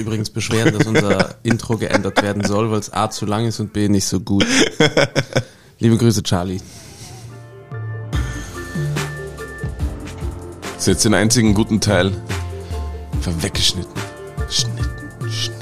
[0.00, 3.72] übrigens beschweren, dass unser Intro geändert werden soll, weil es A zu lang ist und
[3.72, 4.46] B nicht so gut.
[5.78, 6.60] Liebe Grüße, Charlie.
[10.74, 12.12] Das ist jetzt den einzigen guten Teil
[13.12, 13.92] einfach weggeschnitten.
[14.48, 15.60] Schnitten, schnitten.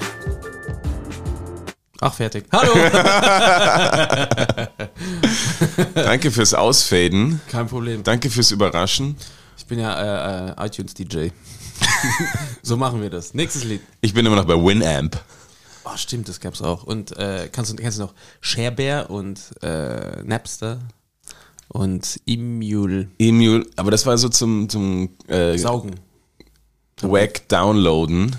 [2.00, 2.44] Ach, fertig.
[2.52, 2.72] Hallo!
[5.94, 7.40] Danke fürs Ausfaden.
[7.48, 8.04] Kein Problem.
[8.04, 9.16] Danke fürs Überraschen.
[9.56, 11.30] Ich bin ja äh, äh, iTunes-DJ.
[12.62, 13.34] so machen wir das.
[13.34, 13.80] Nächstes Lied.
[14.00, 15.20] Ich bin immer noch bei Winamp.
[15.84, 16.84] Oh, stimmt, das gab's auch.
[16.84, 20.78] Und äh, kannst du kennst du noch Sharebear und äh, Napster
[21.68, 25.94] und Emule Emule, aber das war so zum, zum äh, saugen.
[27.00, 28.36] Wack downloaden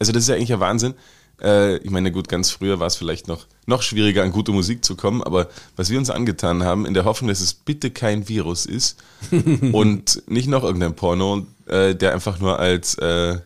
[0.02, 0.94] also das ist ja eigentlich ein Wahnsinn.
[1.40, 4.84] Äh, ich meine, gut, ganz früher war es vielleicht noch, noch schwieriger, an gute Musik
[4.84, 8.28] zu kommen, aber was wir uns angetan haben, in der Hoffnung, dass es bitte kein
[8.28, 9.00] Virus ist
[9.72, 13.38] und nicht noch irgendein Porno, äh, der einfach nur als äh,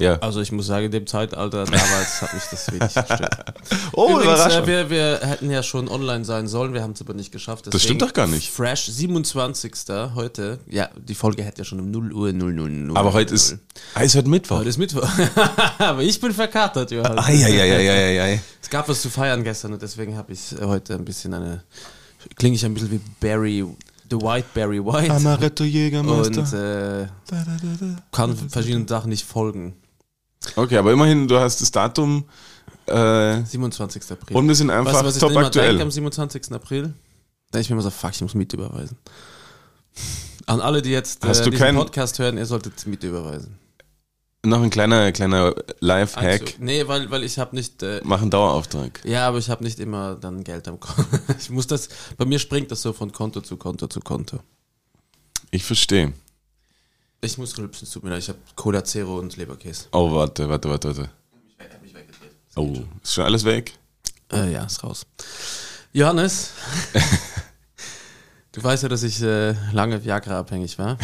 [0.00, 0.16] ja.
[0.20, 3.36] Also ich muss sagen, in dem Zeitalter damals hat mich das wenig gestört.
[3.92, 4.64] Oh, Übrigens, Überraschung.
[4.64, 7.66] äh, wir, wir hätten ja schon online sein sollen, wir haben es aber nicht geschafft.
[7.72, 8.50] Das stimmt doch gar nicht.
[8.50, 9.72] Fresh, 27.
[10.14, 10.58] heute.
[10.68, 12.96] Ja, die Folge hätte ja schon um 0 Uhr 0, 0, 0.
[12.96, 13.56] aber heute ist,
[13.94, 14.58] ah, ist heute Mittwoch.
[14.58, 15.08] Heute ist Mittwoch.
[15.78, 17.18] aber ich bin verkatert, Johann.
[17.18, 18.40] Eieieiei.
[18.62, 21.62] Es gab was zu feiern gestern und deswegen habe ich heute ein bisschen eine.
[22.36, 23.64] Klinge ich ein bisschen wie Barry,
[24.10, 25.12] The White Barry White.
[25.12, 27.02] Amaretto und Jägermeister.
[27.02, 27.06] äh,
[28.12, 29.74] kann verschiedenen Sachen nicht folgen.
[30.56, 32.24] Okay, aber immerhin, du hast das Datum
[32.86, 34.02] äh, 27.
[34.10, 34.36] April.
[34.36, 35.80] und wir sind einfach was ich top dann immer denke aktuell.
[35.82, 36.52] am 27.
[36.52, 36.94] April?
[37.50, 38.96] Da ich mir immer so, fuck, ich muss Miete überweisen.
[40.46, 43.56] An alle, die jetzt äh, diesen keinen- Podcast hören, ihr solltet Miete überweisen.
[44.42, 46.40] Noch ein kleiner, kleiner Live-Hack.
[46.40, 49.02] Also, nee, weil, weil ich habe nicht, äh, Mach einen Dauerauftrag.
[49.04, 51.04] ja, aber ich habe nicht immer dann Geld am Konto.
[51.38, 54.40] Ich muss das, bei mir springt das so von Konto zu Konto zu Konto.
[55.50, 56.14] Ich verstehe.
[57.22, 59.88] Ich muss rülpsen, tut mir leid, ich habe Cola Zero und Leberkäse.
[59.92, 61.10] Oh, warte, warte, warte, warte.
[62.56, 63.74] Oh, ist schon alles weg?
[64.32, 65.04] Äh, ja, ist raus.
[65.92, 66.52] Johannes,
[68.52, 70.96] du weißt ja, dass ich äh, lange Viagra abhängig war.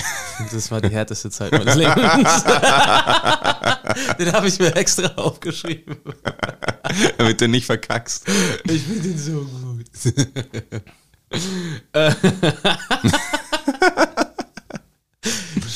[0.53, 1.97] Das war die härteste Zeit meines Lebens.
[4.19, 5.99] Den habe ich mir extra aufgeschrieben.
[7.19, 8.27] Damit du nicht verkackst.
[8.65, 9.85] Ich finde den so gut.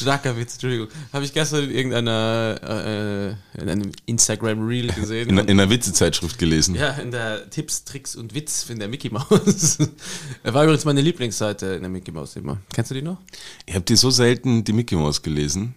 [0.00, 0.88] Äh, Starker Witz, Entschuldigung.
[1.12, 5.28] Habe ich gestern in irgendeiner äh, in einem Instagram Reel gesehen.
[5.28, 6.74] In, in einer Witzezeitschrift gelesen.
[6.74, 9.78] Ja, in der Tipps, Tricks und Witz in der Mickey Mouse.
[10.42, 12.58] Er war übrigens meine Lieblingsseite in der Mickey Mouse immer.
[12.72, 13.18] Kennst du die noch?
[13.66, 15.74] Ich habe die so selten die Mickey Mouse gelesen.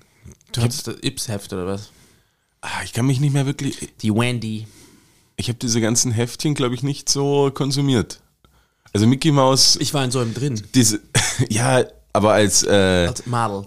[0.54, 1.90] Du hattest das Ips-Heft oder was?
[2.62, 3.90] Ah, ich kann mich nicht mehr wirklich.
[4.02, 4.68] Die Wendy.
[5.36, 8.22] Ich habe diese ganzen Heftchen, glaube ich, nicht so konsumiert.
[8.94, 10.62] Also Mickey Mouse, Ich war in so einem drin.
[10.76, 11.02] diese,
[11.50, 13.66] ja, aber als, äh, Als Madel.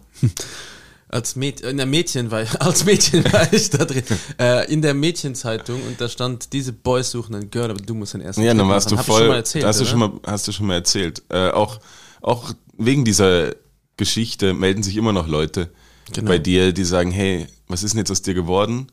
[1.09, 4.03] Als Mädchen, in der Mädchen war ich, als Mädchen war ich da drin.
[4.41, 8.15] Äh, in der Mädchenzeitung und da stand, diese Boys suchen einen Girl, aber du musst
[8.15, 10.49] den ersten ja, dann warst du voll, schon mal erzählt, hast, du schon mal, hast
[10.49, 11.23] du schon mal erzählt.
[11.29, 11.79] Äh, auch,
[12.21, 13.55] auch wegen dieser
[13.97, 15.71] Geschichte melden sich immer noch Leute
[16.13, 16.29] Genau.
[16.29, 18.89] bei dir, die sagen, hey, was ist denn jetzt aus dir geworden?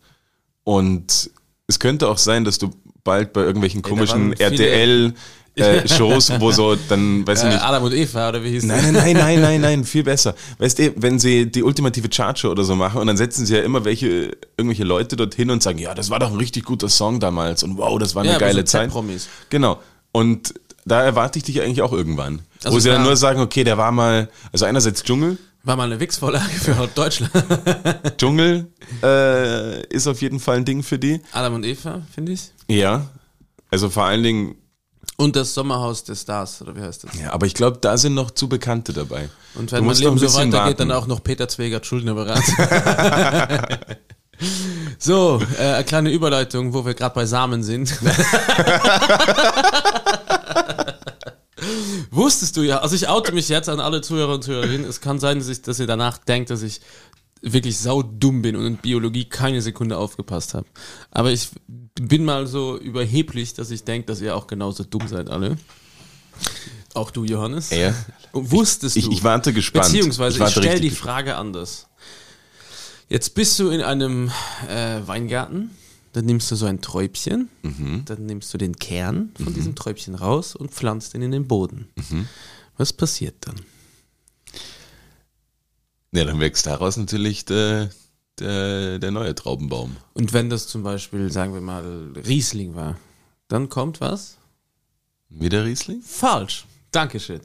[0.63, 1.29] Und
[1.67, 2.72] es könnte auch sein, dass du
[3.03, 5.13] bald bei irgendwelchen komischen RTL
[5.55, 8.63] äh, Shows, wo so dann, weiß ich Äh, nicht, Adam und Eva, oder wie hieß
[8.63, 10.35] Nein, nein, nein, nein, nein, nein, viel besser.
[10.57, 13.61] Weißt du, wenn sie die ultimative Charge oder so machen und dann setzen sie ja
[13.61, 17.19] immer welche, irgendwelche Leute dorthin und sagen, ja, das war doch ein richtig guter Song
[17.19, 18.85] damals und wow, das war eine Ja, geile so Zeit.
[18.89, 19.27] Z-Promis.
[19.49, 19.79] Genau.
[20.11, 20.53] Und
[20.85, 22.41] da erwarte ich dich eigentlich auch irgendwann.
[22.63, 25.77] Also wo sie dann da- nur sagen, okay, der war mal, also einerseits Dschungel, War
[25.77, 27.31] mal eine Wix-Vorlage für Deutschland.
[28.17, 28.67] Dschungel
[29.01, 31.21] äh, ist auf jeden Fall ein Ding für die.
[31.31, 32.51] Adam und Eva, finde ich.
[32.67, 33.09] Ja.
[33.71, 34.55] Also vor allen Dingen,
[35.17, 37.19] Und das Sommerhaus des Stars, oder wie heißt das?
[37.19, 39.29] ja, aber ich glaube, da sind noch zu Bekannte dabei.
[39.55, 43.67] Und wenn noch Leben so weitergeht, dann auch noch Peter Zwegert, Schuldnerberater.
[44.97, 47.94] so, äh, eine kleine Überleitung, wo wir gerade bei Samen sind.
[52.11, 54.88] Wusstest du ja, also ich oute mich jetzt an alle Zuhörer und Zuhörerinnen.
[54.88, 56.81] Es kann sein, dass, ich, dass ihr danach denkt, dass ich
[57.45, 60.66] wirklich saudumm bin und in Biologie keine Sekunde aufgepasst habe.
[61.12, 61.50] Aber ich
[62.00, 65.57] bin mal so überheblich, dass ich denke, dass ihr auch genauso dumm seid alle.
[66.94, 67.69] Auch du, Johannes.
[67.72, 67.94] Ja.
[68.31, 69.12] Und wusstest Ich, du?
[69.12, 69.86] ich warte gespannt.
[69.86, 71.88] Beziehungsweise ich, warte stelle die Frage anders.
[73.10, 74.31] Jetzt bist du in einem
[74.69, 75.72] äh, Weingarten,
[76.13, 78.04] dann nimmst du so ein Träubchen, Mhm.
[78.06, 81.90] dann nimmst du den Kern von diesem Träubchen raus und pflanzt ihn in den Boden.
[81.95, 82.28] Mhm.
[82.78, 83.56] Was passiert dann?
[86.13, 87.89] Ja, dann wächst daraus natürlich der,
[88.39, 89.98] der, der neue Traubenbaum.
[90.13, 93.00] Und wenn das zum Beispiel, sagen wir mal, Riesling war,
[93.48, 94.38] dann kommt was?
[95.30, 96.04] Wieder Riesling?
[96.04, 96.65] Falsch.
[96.92, 97.42] Dankeschön.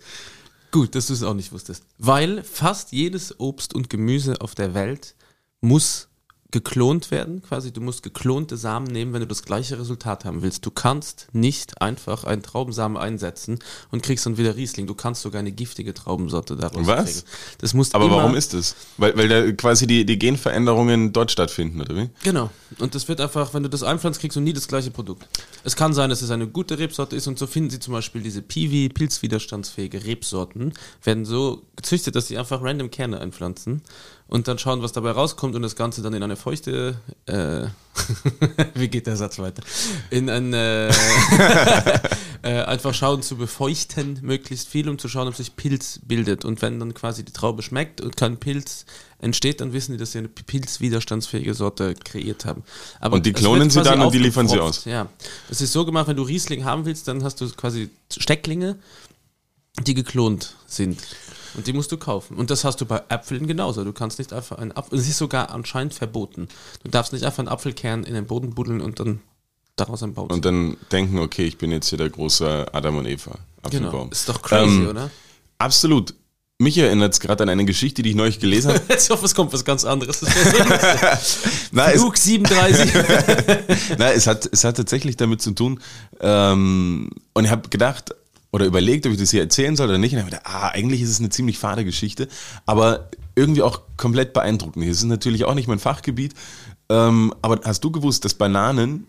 [0.70, 1.82] Gut, dass du es auch nicht wusstest.
[1.96, 5.14] Weil fast jedes Obst und Gemüse auf der Welt
[5.62, 6.07] muss
[6.50, 10.64] geklont werden, quasi du musst geklonte Samen nehmen, wenn du das gleiche Resultat haben willst.
[10.64, 13.58] Du kannst nicht einfach einen Traubensamen einsetzen
[13.90, 14.86] und kriegst dann wieder Riesling.
[14.86, 17.04] Du kannst sogar eine giftige Traubensorte daraus Was?
[17.04, 17.26] kriegen.
[17.58, 18.76] Das muss Aber warum ist das?
[18.96, 22.08] Weil, weil da quasi die, die Genveränderungen dort stattfinden, oder wie?
[22.24, 22.48] Genau.
[22.78, 25.28] Und das wird einfach, wenn du das einpflanzt, kriegst du nie das gleiche Produkt.
[25.64, 28.22] Es kann sein, dass es eine gute Rebsorte ist und so finden sie zum Beispiel
[28.22, 30.72] diese Piwi, pilzwiderstandsfähige Rebsorten,
[31.02, 33.82] werden so gezüchtet, dass sie einfach random Kerne einpflanzen
[34.28, 37.66] und dann schauen, was dabei rauskommt und das Ganze dann in eine feuchte, äh,
[38.74, 39.62] wie geht der Satz weiter?
[40.10, 40.88] In ein, äh,
[42.42, 46.44] äh, einfach schauen zu befeuchten, möglichst viel, um zu schauen, ob sich Pilz bildet.
[46.44, 48.84] Und wenn dann quasi die Traube schmeckt und kein Pilz
[49.18, 52.64] entsteht, dann wissen die, dass sie eine pilzwiderstandsfähige Sorte kreiert haben.
[53.00, 54.84] Aber Und die klonen sie dann und die liefern sie aus.
[54.84, 55.08] Ja.
[55.50, 58.76] Es ist so gemacht, wenn du Riesling haben willst, dann hast du quasi Stecklinge,
[59.86, 61.00] die geklont sind.
[61.54, 62.36] Und die musst du kaufen.
[62.36, 63.84] Und das hast du bei Äpfeln genauso.
[63.84, 66.48] Du kannst nicht einfach einen Apfel, es ist sogar anscheinend verboten.
[66.84, 69.20] Du darfst nicht einfach einen Apfelkern in den Boden buddeln und dann
[69.76, 73.06] daraus einen Baum Und dann denken, okay, ich bin jetzt hier der große Adam und
[73.06, 73.32] Eva
[73.70, 73.88] Genau.
[73.88, 74.10] Apfelbaum.
[74.12, 75.10] Ist doch crazy, Ähm, oder?
[75.58, 76.14] Absolut.
[76.60, 78.80] Mich erinnert es gerade an eine Geschichte, die ich neulich gelesen habe.
[78.88, 80.22] Jetzt hoffe, es kommt was ganz anderes.
[81.72, 82.92] Es, Flug 37.
[83.98, 85.80] nein es, hat, es hat tatsächlich damit zu tun.
[86.20, 88.14] Ähm, und ich habe gedacht
[88.50, 90.12] oder überlegt, ob ich das hier erzählen soll oder nicht.
[90.12, 92.28] Und ich habe gedacht, ah, eigentlich ist es eine ziemlich fade Geschichte,
[92.66, 94.84] aber irgendwie auch komplett beeindruckend.
[94.84, 96.34] Es ist natürlich auch nicht mein Fachgebiet.
[96.90, 99.06] Ähm, aber hast du gewusst, dass Bananen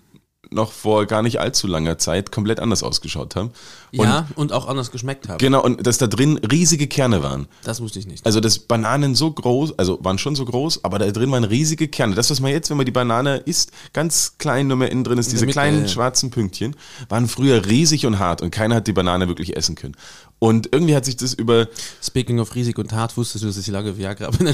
[0.52, 3.52] noch vor gar nicht allzu langer Zeit komplett anders ausgeschaut haben?
[3.92, 5.38] Und ja, und auch anders geschmeckt haben.
[5.40, 7.48] Genau, und dass da drin riesige Kerne waren.
[7.64, 8.26] Das wusste ich nicht.
[8.26, 11.88] Also dass Bananen so groß, also waren schon so groß, aber da drin waren riesige
[11.88, 12.16] Kerne.
[12.16, 15.18] Das, was man jetzt, wenn man die Banane isst, ganz klein nur mehr innen drin
[15.18, 15.88] ist, In diese Mitte, kleinen ja.
[15.88, 16.76] schwarzen Pünktchen,
[17.10, 19.96] waren früher riesig und hart und keiner hat die Banane wirklich essen können.
[20.40, 21.68] Und irgendwie hat sich das über,
[22.02, 24.38] Speaking of Risiko und Hart, wusstest du, dass ich lange Viagra habe?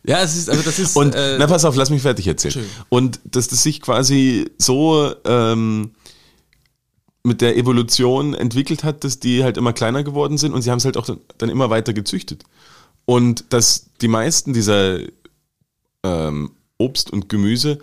[0.06, 0.96] ja, es ist, also das ist.
[0.96, 2.66] und, äh, na pass auf, lass mich fertig erzählen.
[2.90, 5.92] Und dass das sich quasi so ähm,
[7.24, 10.78] mit der Evolution entwickelt hat, dass die halt immer kleiner geworden sind und sie haben
[10.78, 12.44] es halt auch dann, dann immer weiter gezüchtet.
[13.06, 15.00] Und dass die meisten dieser
[16.04, 17.80] ähm, Obst und Gemüse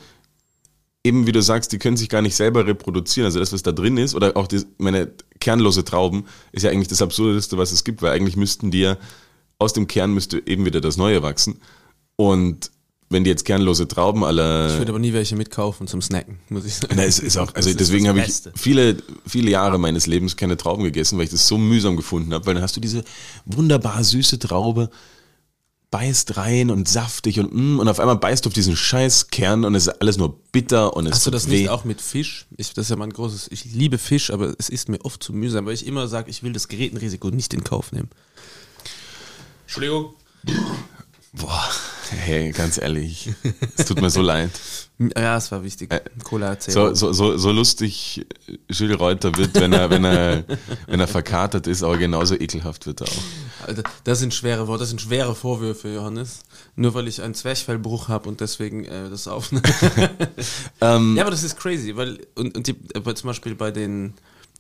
[1.05, 3.27] eben, wie du sagst, die können sich gar nicht selber reproduzieren.
[3.27, 6.89] Also das, was da drin ist, oder auch die, meine kernlose Trauben, ist ja eigentlich
[6.89, 8.97] das Absurdeste, was es gibt, weil eigentlich müssten die ja,
[9.65, 11.61] aus dem Kern müsste eben wieder das Neue wachsen.
[12.17, 12.71] Und
[13.11, 16.65] wenn die jetzt kernlose Trauben aller ich würde aber nie welche mitkaufen zum Snacken, muss
[16.65, 16.95] ich sagen.
[16.97, 18.97] na, es ist auch, also Das ist deswegen habe ich viele,
[19.27, 22.55] viele Jahre meines Lebens keine Trauben gegessen, weil ich das so mühsam gefunden habe, weil
[22.55, 23.05] dann hast du diese
[23.45, 24.91] wunderbar süße Traube,
[25.91, 29.65] beißt rein und saftig und mm, und auf einmal beißt du auf diesen scheiß Kern
[29.65, 31.61] und es ist alles nur bitter und es Hast du das weh.
[31.61, 32.47] nicht auch mit Fisch?
[32.57, 35.33] Ich, das ist ja mein großes, ich liebe Fisch, aber es ist mir oft zu
[35.33, 38.09] mühsam, weil ich immer sage, ich will das Gerätenrisiko nicht in Kauf nehmen.
[39.75, 40.15] Entschuldigung.
[41.33, 41.69] Boah,
[42.11, 43.35] hey, ganz ehrlich,
[43.77, 44.53] es tut mir so leid.
[45.19, 45.91] Ja, es war wichtig.
[46.23, 46.75] Cola erzählt.
[46.75, 48.25] So, so, so, so lustig
[48.69, 50.45] Gilles Reuter wird, wenn er, wenn er,
[50.87, 53.67] wenn er verkatert ist, aber genauso ekelhaft wird er auch.
[53.67, 56.45] Alter, das sind schwere Worte, das sind schwere Vorwürfe, Johannes.
[56.77, 59.65] Nur weil ich einen Zwerchfellbruch habe und deswegen äh, das aufnehme.
[60.81, 62.77] Ähm, ja, aber das ist crazy, weil und, und die,
[63.15, 64.15] zum Beispiel bei den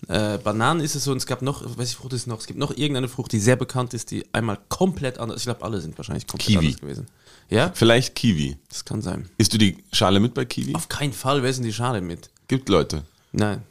[0.08, 2.40] äh, Bananen ist es so, und es gab noch, welche Frucht ist noch?
[2.40, 5.38] Es gibt noch irgendeine Frucht, die sehr bekannt ist, die einmal komplett anders.
[5.38, 6.66] Ich glaube, alle sind wahrscheinlich komplett Kiwi.
[6.66, 7.06] anders gewesen.
[7.50, 8.56] Ja, Vielleicht Kiwi.
[8.68, 9.28] das kann sein.
[9.38, 10.74] Isst du die Schale mit bei Kiwi?
[10.74, 12.30] Auf keinen Fall, wer ist denn die Schale mit?
[12.48, 13.04] Gibt Leute.
[13.32, 13.62] Nein.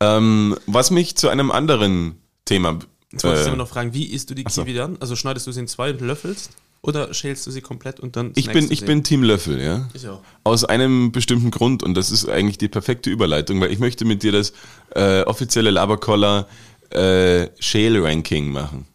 [0.00, 2.78] Ähm, was mich zu einem anderen Thema.
[3.10, 4.62] Jetzt wollte ich Äh, immer noch fragen, wie isst du die so.
[4.64, 4.96] Kiwi dann?
[5.00, 6.50] Also schneidest du sie in zwei und löffelst?
[6.80, 9.88] Oder schälst du sie komplett und dann ich bin, ich bin Team Löffel, ja.
[9.94, 10.22] Ich auch.
[10.44, 14.22] Aus einem bestimmten Grund und das ist eigentlich die perfekte Überleitung, weil ich möchte mit
[14.22, 14.52] dir das
[14.94, 16.46] äh, offizielle Labercoller
[16.90, 18.86] äh, Shale Ranking machen.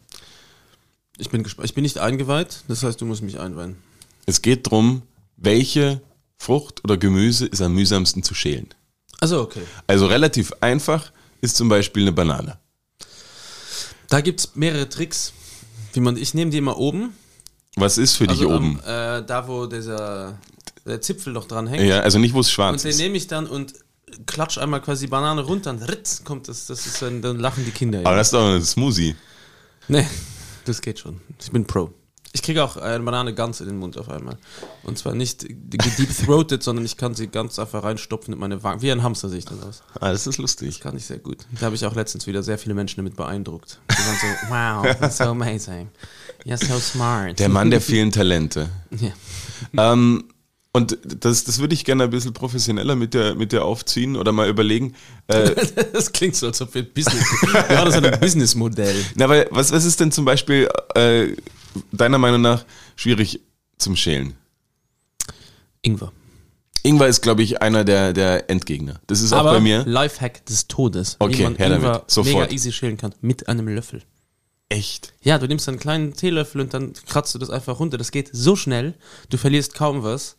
[1.18, 1.68] Ich bin gespannt.
[1.68, 3.76] Ich bin nicht eingeweiht, das heißt, du musst mich einweihen.
[4.26, 5.04] Es geht darum,
[5.36, 6.02] welche
[6.38, 8.68] Frucht oder Gemüse ist am mühsamsten zu schälen.
[9.20, 9.62] Also okay.
[9.88, 11.12] Also relativ einfach
[11.42, 12.58] ist zum Beispiel eine Banane.
[14.10, 15.34] Da gibt es mehrere Tricks.
[15.94, 17.14] Wie man, ich nehme die immer oben.
[17.76, 18.80] Was ist für dich also oben?
[18.86, 20.38] Am, äh, da, wo dieser
[20.86, 21.84] der Zipfel noch dran hängt.
[21.84, 22.98] ja, also nicht, wo es und schwarz den ist.
[22.98, 23.74] nehme ich dann und
[24.26, 26.68] klatsch einmal quasi die Banane runter und ritz kommt das.
[26.68, 28.00] Das ist dann, dann lachen die Kinder.
[28.04, 29.16] Aber das ist doch ein Smoothie.
[29.88, 30.06] nee,
[30.66, 31.22] das geht schon.
[31.40, 31.94] Ich bin Pro.
[32.36, 34.38] Ich kriege auch eine Banane ganz in den Mund auf einmal.
[34.82, 38.82] Und zwar nicht deep-throated, sondern ich kann sie ganz einfach reinstopfen mit meine Wangen.
[38.82, 39.84] Wie ein Hamster sehe ich dann aus.
[40.00, 40.80] Ah, das ist lustig.
[40.80, 41.46] Kann ich sehr gut.
[41.60, 43.80] Da habe ich auch letztens wieder sehr viele Menschen damit beeindruckt.
[43.92, 45.90] Die waren so, wow, that's so amazing.
[46.46, 47.40] You're so smart.
[47.40, 48.70] Der Mann der vielen Talente.
[49.72, 49.94] Ja.
[49.94, 50.26] Ähm,
[50.74, 54.32] und das, das würde ich gerne ein bisschen professioneller mit der, mit der aufziehen oder
[54.32, 54.94] mal überlegen.
[55.28, 55.52] Äh,
[55.94, 57.24] Das klingt so, als ob wir ein Business.
[57.54, 58.96] Ja, das ist ein Businessmodell.
[59.16, 61.28] na, weil, was, was ist denn zum Beispiel äh,
[61.92, 63.40] deiner Meinung nach schwierig
[63.78, 64.34] zum Schälen?
[65.82, 66.12] Ingwer.
[66.84, 69.00] Ingwer ist, glaube ich, einer der, der Endgegner.
[69.08, 69.84] Das ist auch Aber bei mir.
[69.86, 71.16] Lifehack des Todes.
[71.20, 71.86] Okay, wie man her damit.
[71.86, 72.36] Ingwer Sofort.
[72.42, 73.14] mega easy schälen kann.
[73.22, 74.02] Mit einem Löffel.
[74.74, 75.14] Echt.
[75.22, 77.98] Ja, du nimmst einen kleinen Teelöffel und dann kratzt du das einfach runter.
[78.00, 78.96] Das geht so schnell,
[79.30, 80.36] du verlierst kaum was.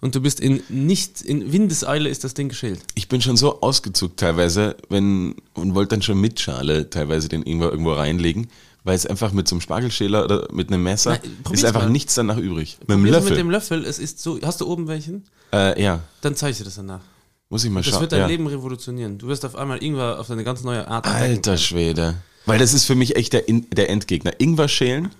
[0.00, 2.80] Und du bist in nicht, in Windeseile ist das Ding geschält.
[2.94, 7.42] Ich bin schon so ausgezuckt teilweise, wenn, und wollte dann schon mit Schale teilweise den
[7.42, 8.46] Ingwer irgendwo reinlegen,
[8.84, 11.90] weil es einfach mit so einem Spargelschäler oder mit einem Messer Nein, ist einfach mal.
[11.90, 12.78] nichts danach übrig.
[12.82, 13.30] Mit dem Löffel.
[13.30, 14.38] Mit dem Löffel, es ist so.
[14.42, 15.24] Hast du oben welchen?
[15.52, 17.00] äh, ja, Dann zeige ich dir das danach.
[17.48, 18.02] muss ich mal Das schauen.
[18.02, 18.26] wird dein ja.
[18.28, 19.18] Leben revolutionieren.
[19.18, 21.06] Du wirst auf einmal Ingwer auf eine ganz neue Art.
[21.08, 22.14] Alter Schwede.
[22.46, 24.32] Weil das ist für mich echt der, In der Endgegner.
[24.40, 25.10] Ingwer schälen.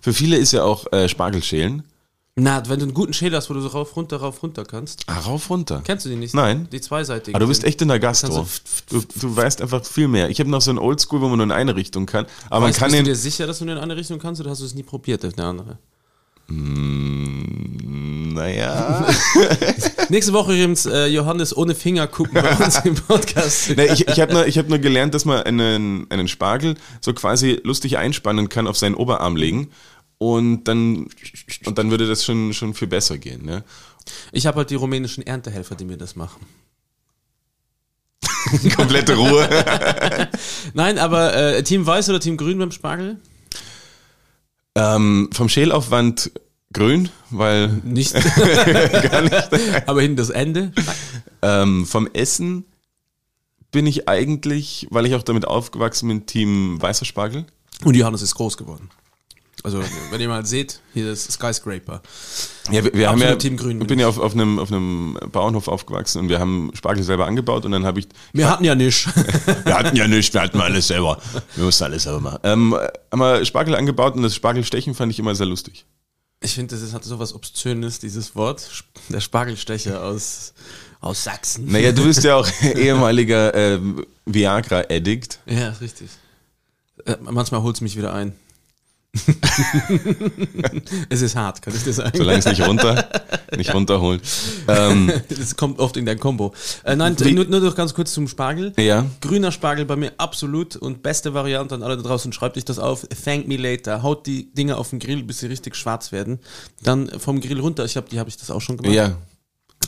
[0.00, 1.82] Für viele ist ja auch äh, Spargel schälen.
[2.34, 5.02] Na, wenn du einen guten Schäler hast, wo du so rauf, runter, rauf, runter kannst.
[5.06, 5.82] Ah, rauf, runter.
[5.84, 6.34] Kennst du die nicht?
[6.34, 6.66] Nein.
[6.72, 7.34] Die zweiseitigen.
[7.34, 8.46] Aber du bist echt in der Gastro.
[8.88, 10.30] Du, du weißt einfach viel mehr.
[10.30, 12.24] Ich habe noch so ein Oldschool, wo man nur in eine Richtung kann.
[12.48, 13.04] Aber Weißt, man bist kann du den.
[13.04, 15.24] dir sicher, dass du nur in eine Richtung kannst oder hast du es nie probiert
[15.26, 15.78] auf eine andere?
[16.52, 19.08] Mm, naja.
[20.10, 23.70] Nächste Woche übrigens äh, Johannes ohne Finger gucken bei uns im Podcast.
[23.76, 27.14] nee, ich ich habe nur, ich hab nur gelernt, dass man einen, einen Spargel so
[27.14, 29.70] quasi lustig einspannen kann, auf seinen Oberarm legen.
[30.18, 31.08] Und dann,
[31.64, 33.44] und dann würde das schon, schon viel besser gehen.
[33.44, 33.64] Ne?
[34.30, 36.46] Ich habe halt die rumänischen Erntehelfer, die mir das machen.
[38.76, 39.48] Komplette Ruhe.
[40.74, 43.18] Nein, aber äh, Team Weiß oder Team Grün beim Spargel?
[44.74, 46.32] Ähm, vom Schälaufwand
[46.72, 48.12] grün, weil Nicht.
[49.10, 49.48] gar nicht.
[49.86, 50.72] aber hin das Ende.
[51.42, 52.64] Ähm, vom Essen
[53.70, 57.46] bin ich eigentlich, weil ich auch damit aufgewachsen bin, Team weißer Spargel.
[57.84, 58.90] Und Johannes ist groß geworden.
[59.64, 62.02] Also, wenn ihr mal seht, hier das Skyscraper.
[62.70, 65.16] Ja, wir, wir haben ja, Team Grün ich bin ja auf, auf, einem, auf einem
[65.30, 68.74] Bauernhof aufgewachsen und wir haben Spargel selber angebaut und dann habe ich, Wir hatten ja
[68.74, 69.06] nicht.
[69.64, 71.18] wir hatten ja nichts, wir hatten alles selber.
[71.54, 72.38] Wir mussten alles selber machen.
[72.42, 72.76] Ähm,
[73.10, 75.86] haben wir Spargel angebaut und das Spargelstechen fand ich immer sehr lustig.
[76.40, 78.68] Ich finde, das ist, hat so was Obszönes, dieses Wort.
[79.10, 80.54] Der Spargelstecher aus,
[81.00, 81.66] aus Sachsen.
[81.66, 85.38] Naja, du bist ja auch ehemaliger ähm, Viagra-Addict.
[85.46, 86.10] Ja, ist richtig.
[87.04, 88.34] Äh, manchmal holt es mich wieder ein.
[91.10, 92.16] Es ist hart, kann ich dir sagen.
[92.16, 93.08] Solange es nicht runter,
[93.56, 94.22] nicht runterholt.
[94.68, 96.54] Ähm, Das kommt oft in dein Kombo.
[96.84, 98.72] Äh, nein, nur, nur noch ganz kurz zum Spargel.
[98.78, 102.32] ja, Grüner Spargel bei mir absolut und beste Variante an alle da draußen.
[102.32, 103.06] Schreibt euch das auf.
[103.24, 104.02] Thank me later.
[104.02, 106.38] Haut die Dinger auf den Grill, bis sie richtig schwarz werden.
[106.82, 107.84] Dann vom Grill runter.
[107.84, 108.94] Ich habe die habe ich das auch schon gemacht.
[108.94, 109.16] ja.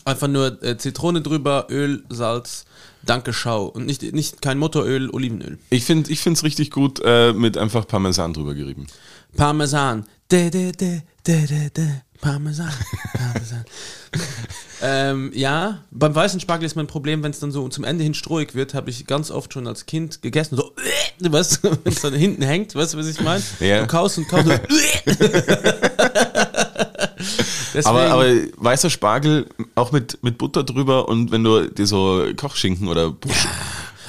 [0.06, 2.66] Einfach nur äh, Zitrone drüber, Öl, Salz.
[3.06, 3.66] Danke, schau.
[3.66, 5.58] Und nicht, nicht kein Motoröl, Olivenöl.
[5.70, 8.86] Ich finde ich find's richtig gut äh, mit einfach Parmesan drüber gerieben.
[9.36, 10.06] Parmesan.
[10.30, 11.88] De, de, de, de, de, de.
[12.20, 12.70] Parmesan.
[13.12, 13.64] Parmesan.
[14.82, 18.14] ähm, ja, beim weißen Spargel ist mein Problem, wenn es dann so zum Ende hin
[18.14, 20.56] strohig wird, habe ich ganz oft schon als Kind gegessen.
[20.56, 20.72] So,
[21.18, 23.42] weißt, wenn es dann hinten hängt, weißt du, was ich meine?
[23.60, 23.80] Ja.
[23.82, 24.48] Du kaust und kaust.
[27.74, 28.26] Deswegen, Aber, aber
[28.56, 33.14] weißer Spargel auch mit, mit Butter drüber und wenn du dir so Kochschinken oder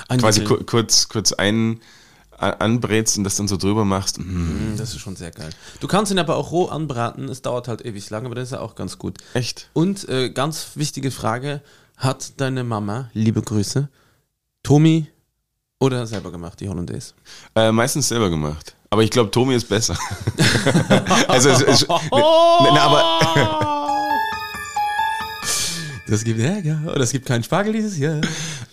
[0.07, 0.57] ein quasi Grill.
[0.57, 1.81] ku kurz, kurz ein,
[2.37, 4.19] anbrätst und das dann so drüber machst.
[4.19, 5.49] Mm, Mm, Das ist schon sehr geil.
[5.79, 8.51] Du kannst ihn aber auch roh anbraten, es dauert halt ewig lang, aber dann ist
[8.51, 9.17] er auch ganz gut.
[9.33, 9.69] echt?
[9.73, 11.61] Und äh, ganz wichtige Frage:
[11.97, 13.87] Hat deine Mama, liebe Grüße,
[14.63, 15.07] Tommy
[15.79, 17.13] oder selber gemacht, die Hollandaise?
[17.55, 18.75] Äh, meistens selber gemacht.
[18.89, 19.97] Aber ich glaube, Tomi ist besser.
[21.27, 24.05] also, es, es, ne, na, aber
[26.07, 28.21] Das gibt Ärger oder es gibt keinen Spargel dieses Jahr.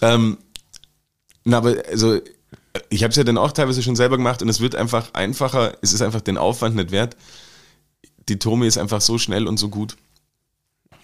[0.01, 0.39] Ähm,
[1.45, 2.21] na, aber also,
[2.93, 5.73] ich habe es ja dann auch teilweise schon selber gemacht und es wird einfach einfacher,
[5.81, 7.17] es ist einfach den Aufwand nicht wert.
[8.29, 9.97] Die Tomi ist einfach so schnell und so gut.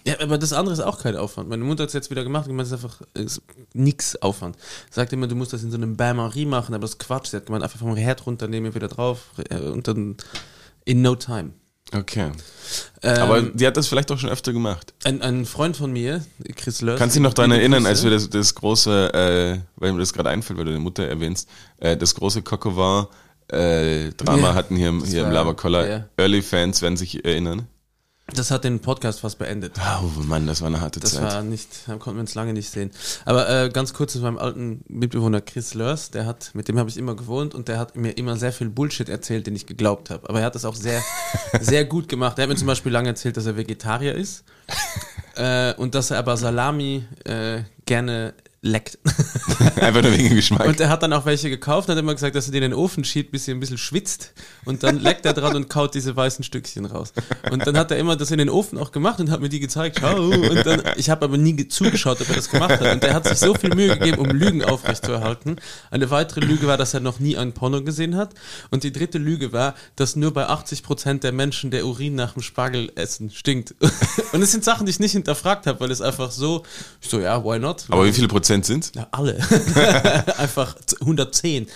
[0.05, 1.49] Ja, aber das andere ist auch kein Aufwand.
[1.49, 3.41] Meine Mutter hat es jetzt wieder gemacht und gemeint, es ist einfach ist
[3.73, 4.55] nix Aufwand.
[4.91, 7.27] Sagt immer, du musst das in so einem Bain-Marie machen, aber das ist Quatsch.
[7.27, 10.15] Sie hat gemeint, einfach vom Herd runternehmen, wieder drauf äh, und dann
[10.85, 11.51] in no time.
[11.93, 12.31] Okay.
[13.01, 14.93] Ähm, Aber die hat das vielleicht auch schon öfter gemacht.
[15.03, 16.23] ein, ein Freund von mir,
[16.55, 16.99] Chris Lörs.
[16.99, 20.13] Kannst du dich noch daran erinnern, als wir das, das große, äh, weil mir das
[20.13, 23.07] gerade einfällt, weil du deine Mutter erwähnst, äh, das große Cocovan
[23.47, 25.87] äh, Drama Ja, hatten hier, im- hier im Collar.
[25.87, 26.05] ja.
[26.17, 27.67] Early Fans werden sich erinnern.
[28.35, 29.73] Das hat den Podcast fast beendet.
[30.01, 31.23] Oh Mann, das war eine harte Das Zeit.
[31.23, 32.91] war nicht, da konnten wir uns lange nicht sehen.
[33.25, 36.89] Aber äh, ganz kurz zu meinem alten Mitbewohner Chris Lörs, der hat, mit dem habe
[36.89, 40.09] ich immer gewohnt und der hat mir immer sehr viel Bullshit erzählt, den ich geglaubt
[40.09, 40.29] habe.
[40.29, 41.01] Aber er hat das auch sehr,
[41.61, 42.37] sehr gut gemacht.
[42.37, 44.43] Er hat mir zum Beispiel lange erzählt, dass er Vegetarier ist
[45.35, 48.97] äh, und dass er aber Salami äh, gerne leckt.
[49.77, 50.65] Einfach nur wegen Geschmack.
[50.67, 52.63] Und er hat dann auch welche gekauft und hat immer gesagt, dass er die in
[52.63, 54.33] den Ofen schiebt, bis sie ein bisschen schwitzt.
[54.65, 57.13] Und dann leckt er dran und kaut diese weißen Stückchen raus.
[57.51, 59.59] Und dann hat er immer das in den Ofen auch gemacht und hat mir die
[59.61, 59.99] gezeigt.
[60.01, 60.17] Schau.
[60.25, 62.93] Und dann, ich habe aber nie ge- zugeschaut, ob er das gemacht hat.
[62.93, 65.55] Und er hat sich so viel Mühe gegeben, um Lügen aufrechtzuerhalten.
[65.89, 68.33] Eine weitere Lüge war, dass er noch nie ein Porno gesehen hat.
[68.71, 72.33] Und die dritte Lüge war, dass nur bei 80 Prozent der Menschen der Urin nach
[72.33, 73.73] dem Spargelessen stinkt.
[74.33, 76.63] Und es sind Sachen, die ich nicht hinterfragt habe, weil es einfach so,
[77.01, 77.85] ich so, ja, why not?
[77.89, 78.91] Aber wie viele Prozent sind's?
[78.95, 79.35] Ja, alle.
[80.37, 81.67] Einfach 110.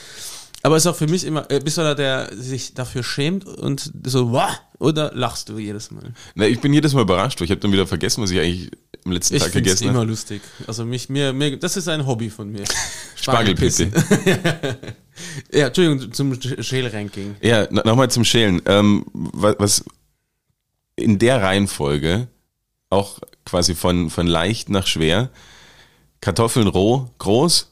[0.65, 3.45] Aber es ist auch für mich immer, äh, bist du einer, der sich dafür schämt
[3.45, 4.49] und so, wow,
[4.79, 6.13] oder lachst du jedes Mal?
[6.35, 8.71] Na, ich bin jedes Mal überrascht, weil ich habe dann wieder vergessen, was ich eigentlich
[9.03, 10.09] am letzten Ich Tag finde es gegessen immer habe.
[10.09, 10.41] lustig.
[10.65, 12.63] Also mich, mir, mir, das ist ein Hobby von mir.
[13.15, 13.83] Spargelpizza.
[15.51, 17.35] ja, Entschuldigung, zum Schälranking.
[17.41, 18.61] Ja, no- nochmal zum Schälen.
[18.65, 19.83] Ähm, was, was
[20.95, 22.27] in der Reihenfolge
[22.89, 25.29] auch quasi von, von leicht nach schwer,
[26.23, 27.67] Kartoffeln roh, groß,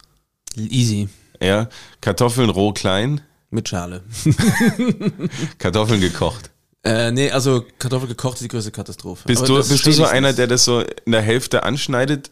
[0.58, 1.08] Easy.
[1.42, 1.70] ja,
[2.02, 4.04] Kartoffeln roh, klein, Mit Schale.
[5.58, 6.50] Kartoffeln gekocht.
[6.84, 9.26] Äh, nee, also Kartoffel gekocht ist die größte Katastrophe.
[9.26, 12.30] Bist Aber du, bist du so einer, der das so in der Hälfte anschneidet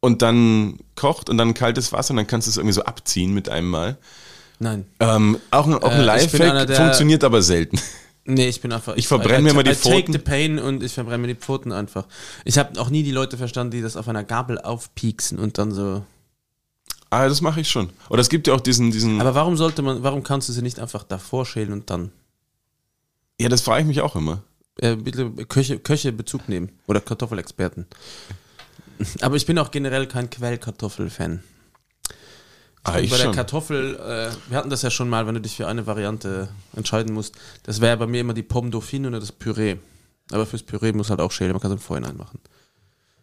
[0.00, 3.32] und dann kocht und dann kaltes Wasser und dann kannst du es irgendwie so abziehen
[3.32, 3.96] mit einem Mal?
[4.58, 4.84] Nein.
[5.00, 7.80] Ähm, auch ein, auch ein Äh, einer, Lifehack, funktioniert aber selten.
[8.26, 8.96] Nee, ich bin einfach.
[8.96, 10.12] Ich verbrenne mir mal die I take Pfoten.
[10.12, 12.06] the pain und ich verbrenne mir die Pfoten einfach.
[12.44, 15.72] Ich habe auch nie die Leute verstanden, die das auf einer Gabel aufpieksen und dann
[15.72, 16.04] so.
[17.10, 17.90] Ah, das mache ich schon.
[18.10, 19.20] Oder es gibt ja auch diesen, diesen.
[19.20, 22.10] Aber warum sollte man, warum kannst du sie nicht einfach davor schälen und dann
[23.40, 24.42] ja, das frage ich mich auch immer.
[24.80, 27.86] äh, bitte Köche, Köche Bezug nehmen oder Kartoffelexperten?
[29.20, 31.42] Aber ich bin auch generell kein Quellkartoffel-Fan.
[32.86, 33.34] Ah, bei der schon.
[33.34, 37.12] Kartoffel, äh, wir hatten das ja schon mal, wenn du dich für eine Variante entscheiden
[37.14, 37.34] musst.
[37.64, 39.76] Das wäre bei mir immer die Pomme Dauphine oder das Püree.
[40.30, 42.38] Aber fürs Püree muss halt auch schälen, man kann es im Vorhinein machen.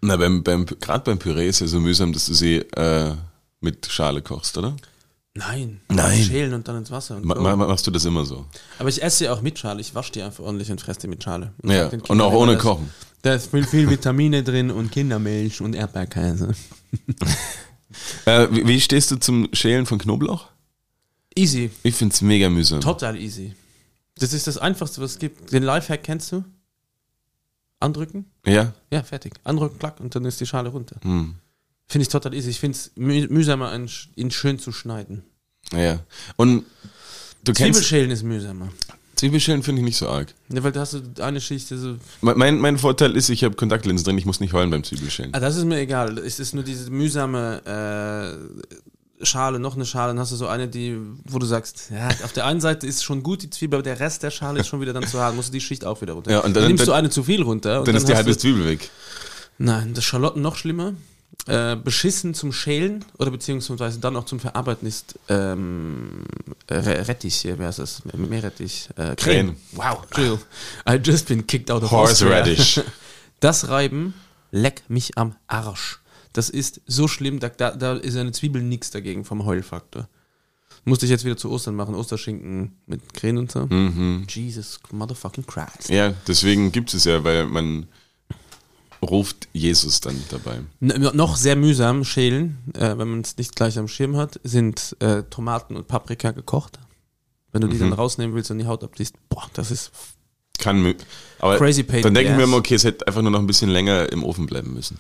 [0.02, 3.14] Na, beim, beim, gerade beim Püree ist ja so mühsam, dass du sie äh,
[3.62, 4.76] mit Schale kochst, oder?
[5.36, 5.80] Nein.
[5.90, 6.22] Nein.
[6.22, 7.20] Schälen und dann ins Wasser.
[7.22, 8.46] Ma, ma, machst du das immer so?
[8.78, 9.82] Aber ich esse sie auch mit Schale.
[9.82, 11.54] Ich wasche die einfach ordentlich und fresse die mit Schale.
[11.62, 12.90] Und Ja, und auch ohne Kochen.
[13.24, 16.54] Da ist viel, viel Vitamine drin und Kindermilch und Erdbeerkäse.
[18.26, 20.50] Äh, wie, wie stehst du zum Schälen von Knoblauch?
[21.36, 21.72] Easy.
[21.84, 22.82] Ich find's mega mühsam.
[22.82, 23.54] Total easy.
[24.18, 25.52] Das ist das Einfachste, was es gibt.
[25.52, 26.44] Den Lifehack kennst du?
[27.80, 28.26] Andrücken?
[28.46, 28.74] Ja?
[28.92, 29.34] Ja, fertig.
[29.44, 30.98] Andrücken, klack, und dann ist die Schale runter.
[31.02, 31.36] Hm.
[31.88, 32.50] Finde ich total easy.
[32.50, 35.24] Ich finde es müh mühsamer, ihn sch- ihn schön zu schneiden.
[35.74, 36.00] Ja.
[36.38, 36.66] Und
[37.44, 37.58] du kennst.
[37.80, 38.70] Zwiebelschälen ist mühsamer.
[39.16, 40.34] Zwiebelschälen finde ich nicht so arg.
[40.50, 41.98] Ja, weil da hast du eine Schicht, die so.
[42.22, 45.34] Me- Mein, mein Vorteil ist, ich habe Kontaktlinsen drin, ich muss nicht heulen beim Zwiebelschälen.
[45.34, 46.18] Ah, das ist mir egal.
[46.18, 48.38] Es ist nur diese mühsame
[49.22, 52.10] äh, Schale, noch eine Schale, dann hast du so eine, die, wo du sagst, ja,
[52.26, 54.68] auf der einen Seite ist schon gut die Zwiebel, aber der Rest der Schale ist
[54.68, 56.32] schon wieder dann zu hart, musst du die Schicht auch wieder runter.
[56.32, 57.80] Ja, und dann- nimmst dann- du eine zu viel runter.
[57.80, 58.90] Und Dann ist die halbe Zwiebel weg.
[59.60, 60.94] Nein, das Schalotten noch schlimmer.
[61.48, 66.24] Äh, beschissen zum Schälen oder beziehungsweise dann auch zum Verarbeiten ist ähm,
[66.70, 68.04] Re- Rettich, hier, wer ist das?
[68.16, 68.88] Meerrettich.
[68.96, 69.58] Äh, Krähen.
[69.74, 70.40] Wow, Entschuldigung.
[70.88, 72.78] I just been kicked out of Horseradish.
[72.78, 72.86] Austria.
[73.42, 74.14] Das Reiben,
[74.52, 76.00] leck mich am Arsch.
[76.32, 80.08] Das ist so schlimm, da, da, ist eine Zwiebel nix dagegen vom Heulfaktor.
[80.86, 83.66] Musste ich jetzt wieder zu Ostern machen, Osterschinken mit Krähen und so.
[83.66, 84.28] Mhm.
[84.30, 85.90] Jesus motherfucking Christ.
[85.90, 87.88] Ja, deswegen gibt es ja, weil man
[89.04, 90.62] ruft Jesus dann dabei.
[90.82, 94.96] N noch sehr mühsam schälen, äh, wenn man es nicht gleich am Schirm hat, sind
[95.00, 96.80] äh, Tomaten und Paprika gekocht.
[97.52, 99.92] Wenn du die dann rausnehmen willst und die Haut abziehst, boah, das ist
[100.58, 100.96] Kann
[101.38, 103.46] aber Crazy pain dann denke ich mir immer, okay, es hätte einfach nur noch ein
[103.46, 104.98] bisschen länger im Ofen bleiben müssen.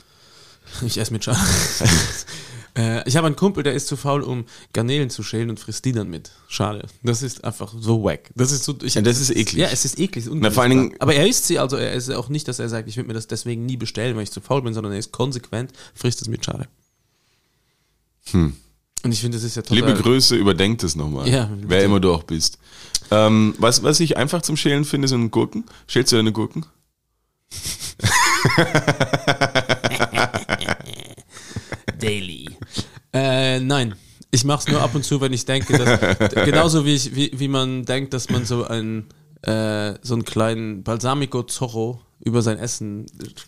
[0.85, 1.39] Ich esse mit Schale.
[2.77, 5.85] äh, ich habe einen Kumpel, der ist zu faul, um Garnelen zu schälen und frisst
[5.85, 6.87] die dann mit Schale.
[7.03, 8.31] Das ist einfach so wack.
[8.35, 8.75] Das ist so.
[8.81, 9.61] Ich, Ja, das ist eklig.
[9.61, 10.25] Ja, es ist eklig.
[10.25, 10.71] es ist Na, vor allen.
[10.71, 13.07] Dingen- Aber er isst sie, also er ist auch nicht, dass er sagt, ich würde
[13.07, 16.21] mir das deswegen nie bestellen, weil ich zu faul bin, sondern er ist konsequent, frisst
[16.21, 16.67] es mit Schale.
[18.31, 18.55] Hm.
[19.03, 19.75] Und ich finde, das ist ja total.
[19.89, 21.27] Liebe Grüße, überdenk das nochmal.
[21.27, 22.57] Ja, wer immer du auch bist.
[23.11, 25.65] Ähm, was, was ich einfach zum Schälen finde, sind Gurken.
[25.87, 26.65] Schälst du deine Gurken?
[31.99, 32.49] Daily.
[33.13, 33.95] Äh, nein.
[34.31, 37.31] Ich mache es nur ab und zu, wenn ich denke, dass, genauso wie, ich, wie,
[37.35, 39.07] wie man denkt, dass man so einen,
[39.43, 43.05] äh, so einen kleinen Balsamico Zorro über sein Essen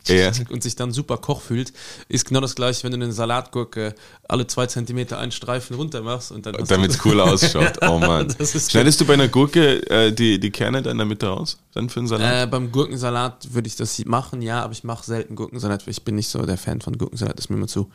[0.08, 0.32] Ja.
[0.50, 1.72] und sich dann super Koch fühlt,
[2.10, 3.96] ist genau das gleiche, wenn du eine Salatgurke
[4.28, 7.82] alle zwei Zentimeter einen Streifen runter machst und dann Damit es cool ausschaut.
[7.82, 8.34] Oh Mann.
[8.38, 11.58] Das Schneidest du bei einer Gurke äh, die, die Kerne dann in der Mitte raus?
[11.74, 12.44] Dann für den Salat?
[12.44, 16.04] Äh, beim Gurkensalat würde ich das machen, ja, aber ich mache selten Gurkensalat, weil ich
[16.04, 17.90] bin nicht so der Fan von Gurkensalat, ist mir immer zu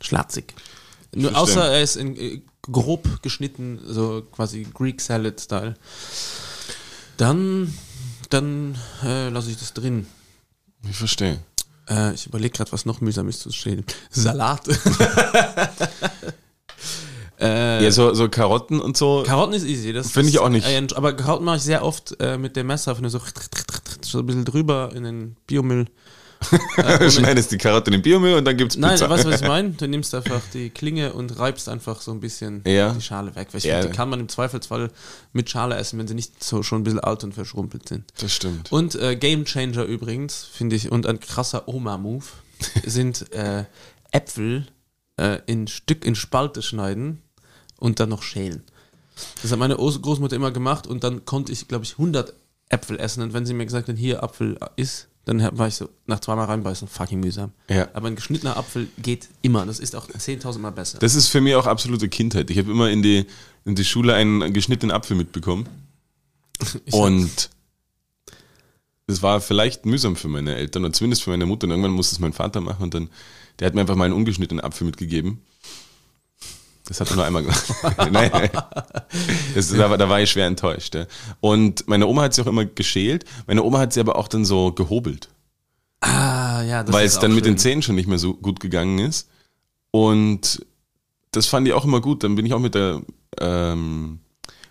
[0.00, 0.54] schlatzig.
[1.14, 5.74] Nur außer er ist in, äh, grob geschnitten, so quasi Greek Salad Style.
[7.16, 7.74] Dann,
[8.30, 10.06] dann äh, lasse ich das drin.
[10.88, 11.42] ich verstehe.
[11.88, 13.84] Äh, ich überlege gerade, was noch mühsam ist zu stehen.
[14.10, 14.68] Salat.
[17.40, 19.24] äh, Ja, so, so Karotten und so.
[19.26, 19.92] Karotten ist easy.
[19.92, 20.66] Das Finde ich auch nicht.
[20.66, 23.20] Äh, aber Karotten mache ich sehr oft äh, mit dem Messer, wenn du so,
[24.02, 25.86] so ein bisschen drüber in den Biomüll.
[26.76, 29.10] Du schneidest die Karotte in den Biomüll und dann gibt's Nein, Pizza.
[29.10, 29.70] weißt du, was ich meine?
[29.70, 32.92] Du nimmst einfach die Klinge und reibst einfach so ein bisschen Ja.
[32.94, 33.48] die Schale weg.
[33.52, 33.74] Weil ich Ja.
[33.76, 34.90] finde, die kann man im Zweifelsfall
[35.32, 38.04] mit Schale essen, wenn sie nicht so schon ein bisschen alt und verschrumpelt sind.
[38.20, 38.72] Das stimmt.
[38.72, 42.24] Und äh, Game Changer übrigens, finde ich, und ein krasser Oma-Move,
[42.84, 43.64] sind äh,
[44.10, 44.66] Äpfel
[45.18, 47.20] äh, in Stück, in Spalte schneiden
[47.78, 48.62] und dann noch schälen.
[49.42, 52.32] Das hat meine Großmutter immer gemacht und dann konnte ich, glaube ich, 100
[52.70, 53.22] Äpfel essen.
[53.22, 56.46] Und wenn sie mir gesagt hat, hier Apfel ist, dann war ich so nach zweimal
[56.46, 57.52] reinbeißen, fucking mühsam.
[57.68, 57.88] Ja.
[57.92, 59.66] Aber ein geschnittener Apfel geht immer.
[59.66, 60.98] Das ist auch 10.000 Mal besser.
[60.98, 62.50] Das ist für mich auch absolute Kindheit.
[62.50, 63.26] Ich habe immer in die,
[63.64, 65.68] in die Schule einen geschnittenen Apfel mitbekommen.
[66.84, 67.50] Ich Und
[69.06, 71.64] das war vielleicht mühsam für meine Eltern und zumindest für meine Mutter.
[71.64, 73.10] Und irgendwann musste es mein Vater machen und dann,
[73.58, 75.42] der hat mir einfach mal einen ungeschnittenen Apfel mitgegeben.
[76.90, 77.64] Das hat er nur einmal gemacht.
[78.10, 78.50] nein.
[79.54, 80.96] Das, da, war- da war ich schwer enttäuscht.
[80.96, 81.06] Ja.
[81.38, 83.24] Und meine Oma hat sie auch immer geschält.
[83.46, 85.28] Meine Oma hat sie aber auch dann so gehobelt.
[86.00, 87.54] ah, ja, das weil ist es dann mit schön.
[87.54, 89.28] den Zähnen schon nicht mehr so gut gegangen ist.
[89.92, 90.66] Und
[91.30, 92.24] das fand ich auch immer gut.
[92.24, 93.02] Dann bin ich auch mit der,
[93.38, 94.18] ähm,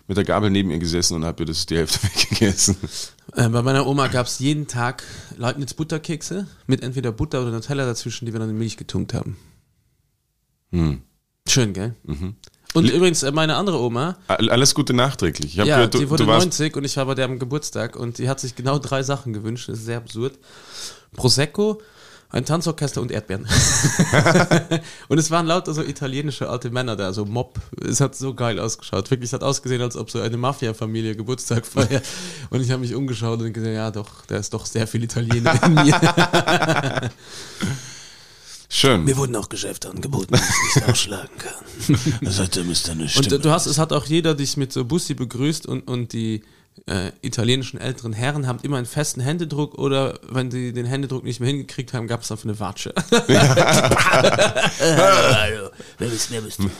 [0.06, 2.76] mit der Gabel neben ihr gesessen und habe ihr das die Hälfte weggegessen.
[3.34, 5.04] Äh, bei meiner Oma gab es jeden Tag
[5.38, 9.38] Leibniz Butterkekse mit entweder Butter oder Nutella dazwischen, die wir dann in Milch getunkt haben.
[10.72, 11.00] Hm.
[11.50, 11.94] Schön, gell?
[12.04, 12.36] Mhm.
[12.74, 15.56] Und übrigens, äh, meine andere Oma, All- Alles Gute nachträglich.
[15.56, 17.96] Ja, gehört, du, die wurde du warst 90 und ich war bei der am Geburtstag
[17.96, 19.68] und die hat sich genau drei Sachen gewünscht.
[19.68, 20.38] Das ist sehr absurd.
[21.16, 21.82] Prosecco,
[22.28, 23.44] ein Tanzorchester und Erdbeeren.
[25.08, 27.58] und es waren lauter so italienische alte Männer da, so Mob.
[27.84, 29.10] Es hat so geil ausgeschaut.
[29.10, 32.04] Wirklich, es hat ausgesehen, als ob so eine Mafia-Familie Geburtstag feiert.
[32.50, 35.60] Und ich habe mich umgeschaut und gesehen, ja doch, da ist doch sehr viel Italiener
[35.64, 37.10] in mir.
[38.70, 39.04] Schön.
[39.04, 41.52] Mir wurden auch Geschäfte angeboten, die ich nicht ausschlagen kann.
[42.22, 42.92] Das hat der Mr.
[42.92, 43.36] eine Und Stimme.
[43.36, 46.42] äh, du hast, es hat auch jeder dich mit so Bussi begrüßt und, und die
[46.86, 51.40] äh, italienischen älteren Herren haben immer einen festen Händedruck oder wenn sie den Händedruck nicht
[51.40, 52.94] mehr hingekriegt haben, gab es dafür eine Watsche.
[54.80, 56.70] Hallo, wer bist, wer bist du?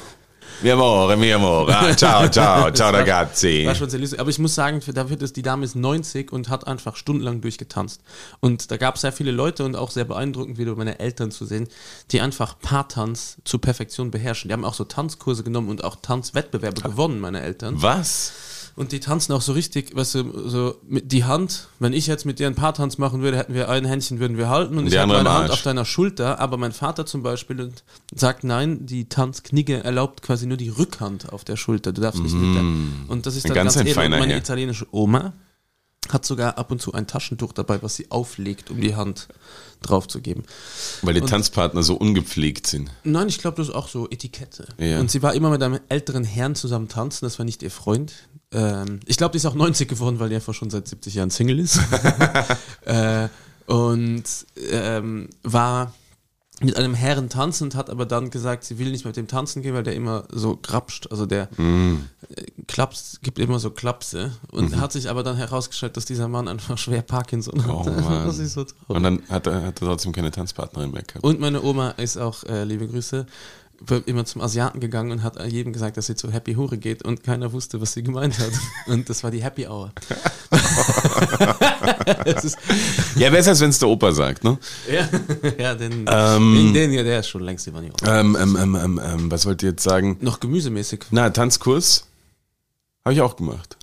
[0.63, 1.73] Mi amore, mi amore.
[1.75, 3.65] Ah, ciao, ciao, ciao ragazzi.
[3.67, 4.21] War schon sehr lustig.
[4.21, 7.41] Aber ich muss sagen, für- dafür ist die Dame ist 90 und hat einfach stundenlang
[7.41, 8.03] durchgetanzt.
[8.41, 11.47] Und da gab es sehr viele Leute und auch sehr beeindruckend wieder meine Eltern zu
[11.47, 11.67] sehen,
[12.11, 14.49] die einfach Paartanz zur Perfektion beherrschen.
[14.49, 17.81] Die haben auch so Tanzkurse genommen und auch Tanzwettbewerbe gewonnen, meine Eltern.
[17.81, 18.33] Was?
[18.81, 21.69] Und die tanzen auch so richtig, weißt du, so mit die Hand.
[21.81, 24.49] Wenn ich jetzt mit dir ein Paartanz machen würde, hätten wir ein Händchen würden wir
[24.49, 26.41] halten und Die ich habe andere meine Hand auf deiner Schulter.
[26.41, 31.31] Aber mein Vater zum Beispiel und sagt nein, die Tanzknigge erlaubt quasi nur die Rückhand
[31.31, 31.93] auf der Schulter.
[31.93, 32.63] Du darfst nicht mit der.
[33.09, 33.99] Und das ist Ein dann ganz ganz, ein edel.
[33.99, 34.41] Und feiner meine Herr.
[34.41, 35.35] italienische Oma
[36.09, 39.29] hat sogar ab und zu ein Taschentuch dabei, was sie auflegt, um die Hand
[39.83, 40.45] draufzugeben.
[41.03, 42.91] Weil die Tanzpartner so ungepflegt sind.
[43.05, 44.69] Nein, ich glaube, das ist auch so Etikette.
[44.79, 45.01] Ja.
[45.01, 48.15] Und sie war immer mit einem älteren Herrn zusammen tanzen, das war nicht ihr Freund.
[48.53, 51.31] Ähm, ich glaube, die ist auch 90 geworden, weil die einfach schon seit 70 Jahren
[51.31, 51.79] Single ist.
[52.85, 53.29] äh,
[53.67, 54.25] und
[54.71, 55.93] ähm, war
[56.63, 59.75] mit einem Herren tanzend, hat aber dann gesagt, sie will nicht mit dem tanzen gehen,
[59.75, 64.33] weil der immer so krapscht, also der äh, klapst, gibt immer so Klapse.
[64.51, 67.87] Und hat sich aber dann herausgestellt, dass dieser Mann einfach schwer Parkinson hat.
[67.87, 68.31] Oh Mann.
[68.31, 68.67] so.
[68.89, 71.25] Und dann hat er, hat er trotzdem keine Tanzpartnerin mehr gehabt.
[71.25, 73.25] Und meine Oma ist auch, äh, liebe Grüße,
[74.07, 77.23] immer zum Asiaten gegangen und hat jedem gesagt, dass sie zu Happy Hure geht und
[77.23, 78.53] keiner wusste, was sie gemeint hat.
[78.87, 79.93] Und das war die Happy Hour.
[83.17, 84.59] Ja, besser als wenn es der Opa sagt, ne?
[84.91, 85.09] ja,
[85.59, 86.55] ja, den, Ähm.
[86.55, 87.91] den, den hier, der ist schon längst über die.
[88.07, 90.17] Ähm, ähm, ähm, ähm, ähm, was wollt ihr jetzt sagen?
[90.21, 91.07] Noch gemüsemäßig.
[91.11, 92.07] Na, Tanzkurs
[93.05, 93.77] habe ich auch gemacht.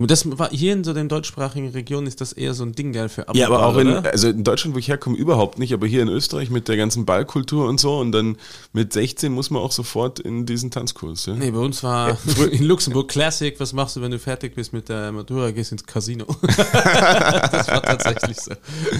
[0.00, 3.08] Das war hier in so den deutschsprachigen Regionen ist das eher so ein Ding, gell,
[3.08, 4.04] für Ja, aber auch in, oder?
[4.08, 7.04] also in Deutschland, wo ich herkomme, überhaupt nicht, aber hier in Österreich mit der ganzen
[7.04, 8.36] Ballkultur und so und dann
[8.72, 11.26] mit 16 muss man auch sofort in diesen Tanzkurs.
[11.26, 11.34] Ja?
[11.34, 12.16] Nee, bei uns war
[12.52, 15.84] in Luxemburg Classic, was machst du, wenn du fertig bist mit der Matura, gehst ins
[15.84, 16.26] Casino.
[16.42, 18.52] das war tatsächlich so.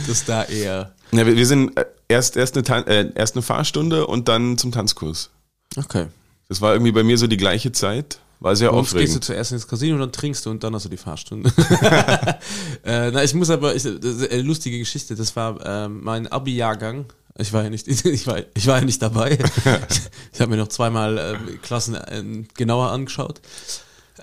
[0.09, 0.95] Das da eher.
[1.13, 4.59] Ja, wir, wir sind äh, erst, erst, eine Tan äh, erst eine Fahrstunde und dann
[4.59, 5.31] zum Tanzkurs.
[5.77, 6.07] Okay.
[6.49, 8.19] Das war irgendwie bei mir so die gleiche Zeit.
[8.41, 9.25] War sehr Morgens gehst du aufregend.
[9.25, 11.51] zuerst ins Casino, dann trinkst du und dann hast du die Fahrstunde.
[12.85, 15.17] äh, na, ich muss aber, ich, das ist eine lustige Geschichte.
[15.17, 17.07] Das war ähm, mein Abi-Jahrgang.
[17.37, 19.33] Ich war ja nicht, ich war, ich war ja nicht dabei.
[19.33, 19.41] ich
[20.33, 23.41] ich habe mir noch zweimal ähm, Klassen ähm, genauer angeschaut.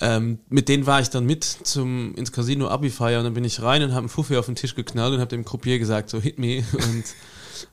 [0.02, 3.62] Ähm, mit denen war ich dann mit zum ins Casino Abi-Feier und dann bin ich
[3.62, 6.20] rein und habe einen Fuffi auf den Tisch geknallt und habe dem Croupier gesagt, so
[6.20, 7.04] hit me und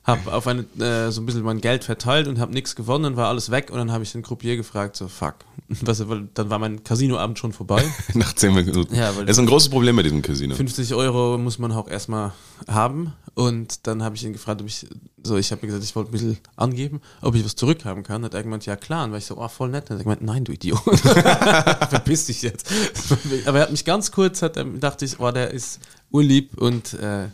[0.03, 3.15] habe auf eine, äh, so ein bisschen mein Geld verteilt und habe nichts gewonnen und
[3.17, 5.35] war alles weg und dann habe ich den Croupier gefragt, so fuck.
[5.81, 6.03] Was,
[6.33, 7.83] dann war mein Casinoabend schon vorbei.
[8.13, 8.93] Nach zehn Minuten.
[8.95, 10.55] Ja, weil- das ist ein großes Problem bei diesem Casino.
[10.55, 12.33] 50 Euro muss man auch erstmal
[12.67, 13.13] haben.
[13.35, 14.85] Und dann habe ich ihn gefragt, ob ich,
[15.23, 18.23] so, ich habe gesagt, ich wollte ein bisschen angeben, ob ich was zurückhaben kann.
[18.23, 19.05] Hat er gemeint, ja klar.
[19.05, 19.85] Und war ich so, oh, voll nett.
[19.89, 20.79] Und er hat gemeint, nein, du Idiot.
[21.89, 22.69] Verpiss dich jetzt.
[23.45, 25.79] Aber er hat mich ganz kurz, hat, er- dachte ich, oh, der ist
[26.11, 27.29] urlieb und äh,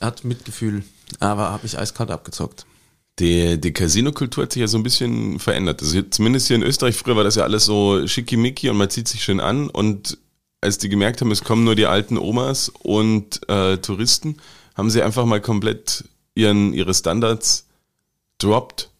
[0.00, 0.84] hat Mitgefühl.
[1.20, 2.66] Aber habe ich eiskalt abgezockt.
[3.18, 5.82] Die, die Casino-Kultur hat sich ja so ein bisschen verändert.
[5.82, 9.08] Also zumindest hier in Österreich, früher war das ja alles so schickimicki und man zieht
[9.08, 9.68] sich schön an.
[9.70, 10.18] Und
[10.60, 14.36] als die gemerkt haben, es kommen nur die alten Omas und äh, Touristen,
[14.76, 16.04] haben sie einfach mal komplett
[16.36, 17.66] ihren, ihre Standards
[18.38, 18.90] droppt.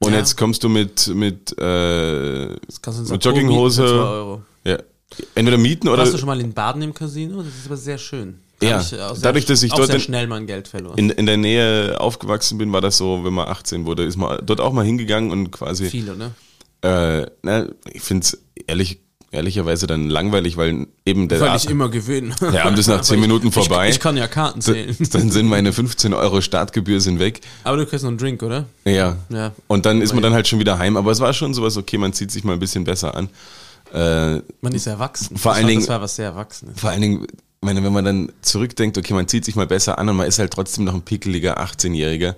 [0.00, 0.18] Und Ja.
[0.18, 4.42] jetzt kommst du mit, mit, äh, Mit Jogginghose.
[4.64, 4.78] ja,
[5.36, 7.42] entweder mieten oder Warst du schon mal in Baden im Casino?
[7.42, 8.40] Das ist aber sehr schön.
[8.62, 10.96] Ja, ich sehr, dadurch, dass ich dort sehr in- schnell mein Geld verloren.
[10.96, 14.38] in, in der Nähe aufgewachsen bin, war das so, wenn man 18 wurde, ist man
[14.44, 16.30] dort auch mal hingegangen und quasi Viele, ne?
[16.82, 21.88] Äh, na, ich finde es ehrlich, ehrlicherweise dann langweilig, weil eben der Weil ich immer
[21.88, 22.34] gewinne.
[22.40, 23.88] Der Abend ist nach Aber 10 ich- Minuten ich, vorbei.
[23.88, 24.96] Ich, kann ja Karten zählen.
[25.12, 27.40] dann sind meine 15 Euro Startgebühr sind weg.
[27.64, 28.66] Aber du kriegst noch einen Drink, oder?
[28.84, 29.16] Ja.
[29.30, 29.52] Ja.
[29.66, 30.96] Und dann ist man dann halt schon wieder heim.
[30.96, 33.28] Aber es war schon sowas, okay, man zieht sich mal ein bisschen besser an.
[33.92, 35.36] Äh, Man ist erwachsen.
[35.36, 36.78] Vor allen Dingen- Das war was sehr Erwachsenes.
[36.80, 39.98] vor allen Dingen, ich meine, wenn man dann zurückdenkt, okay, man zieht sich mal besser
[39.98, 42.36] an und man ist halt trotzdem noch ein pickeliger 18-Jähriger,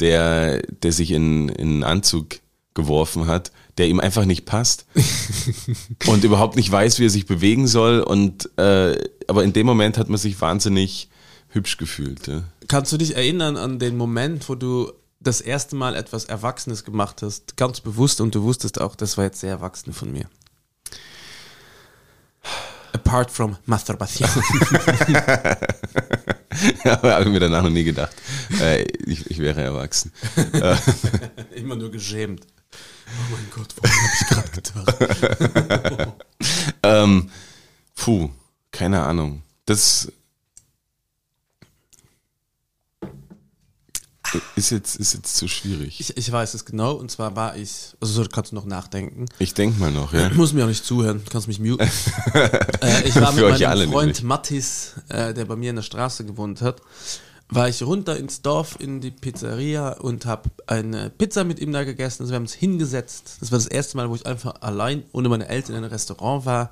[0.00, 2.40] der, der sich in, in einen Anzug
[2.74, 4.86] geworfen hat, der ihm einfach nicht passt
[6.06, 8.00] und überhaupt nicht weiß, wie er sich bewegen soll.
[8.00, 11.08] Und äh, aber in dem Moment hat man sich wahnsinnig
[11.48, 12.26] hübsch gefühlt.
[12.26, 12.42] Ja.
[12.68, 17.22] Kannst du dich erinnern an den Moment, wo du das erste Mal etwas Erwachsenes gemacht
[17.22, 20.28] hast, ganz bewusst und du wusstest auch, das war jetzt sehr erwachsen von mir?
[22.94, 24.28] Apart from Masturbation.
[26.84, 28.14] Aber habe ich mir danach noch nie gedacht,
[28.60, 30.12] äh, ich, ich wäre erwachsen.
[31.54, 32.46] Immer nur geschämt.
[33.06, 36.12] Oh mein Gott, warum habe ich gerade getan?
[36.82, 37.30] Ähm,
[37.94, 38.28] puh,
[38.70, 39.42] keine Ahnung.
[39.64, 40.12] Das
[44.56, 46.00] ist jetzt, ist jetzt zu schwierig.
[46.00, 49.26] Ich, ich weiß es genau, und zwar war ich, also so kannst du noch nachdenken.
[49.38, 50.28] Ich denk mal noch, ja.
[50.28, 51.86] Du musst mir auch nicht zuhören, kannst mich muten.
[52.80, 54.22] äh, ich war mit Für euch meinem Freund nämlich.
[54.22, 56.80] Mattis, äh, der bei mir in der Straße gewohnt hat,
[57.48, 61.84] war ich runter ins Dorf in die Pizzeria und habe eine Pizza mit ihm da
[61.84, 62.22] gegessen.
[62.22, 63.36] Also wir haben uns hingesetzt.
[63.40, 66.46] Das war das erste Mal, wo ich einfach allein ohne meine Eltern in einem Restaurant
[66.46, 66.70] war,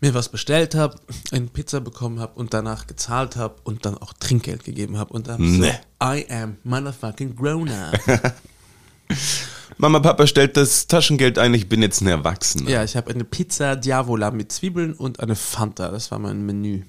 [0.00, 0.96] mir was bestellt habe,
[1.30, 5.28] eine Pizza bekommen habe und danach gezahlt habe und dann auch Trinkgeld gegeben habe und
[5.28, 5.72] dann Nee.
[6.00, 7.98] so, I am motherfucking grown up.
[9.78, 12.68] Mama, Papa stellt das Taschengeld ein, ich bin jetzt ein Erwachsener.
[12.68, 15.90] Ja, ich habe eine Pizza Diavola mit Zwiebeln und eine Fanta.
[15.90, 16.82] Das war mein Menü.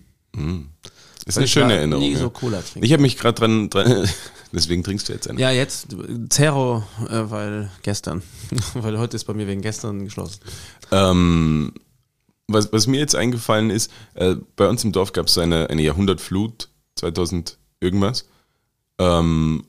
[1.26, 2.04] ist eine ich schöne Erinnerung.
[2.04, 2.20] nie ja.
[2.20, 2.84] so Cola trinken.
[2.84, 4.08] Ich habe mich gerade dran, dran,
[4.52, 5.40] deswegen trinkst du jetzt eine.
[5.40, 5.96] Ja, jetzt
[6.30, 8.22] Zero, äh, weil gestern.
[8.74, 10.40] weil heute ist bei mir wegen gestern geschlossen.
[10.92, 11.74] Ähm,
[12.54, 15.82] was, was mir jetzt eingefallen ist, äh, bei uns im Dorf gab es eine, eine
[15.82, 18.28] Jahrhundertflut, 2000 irgendwas.
[19.00, 19.66] Ähm,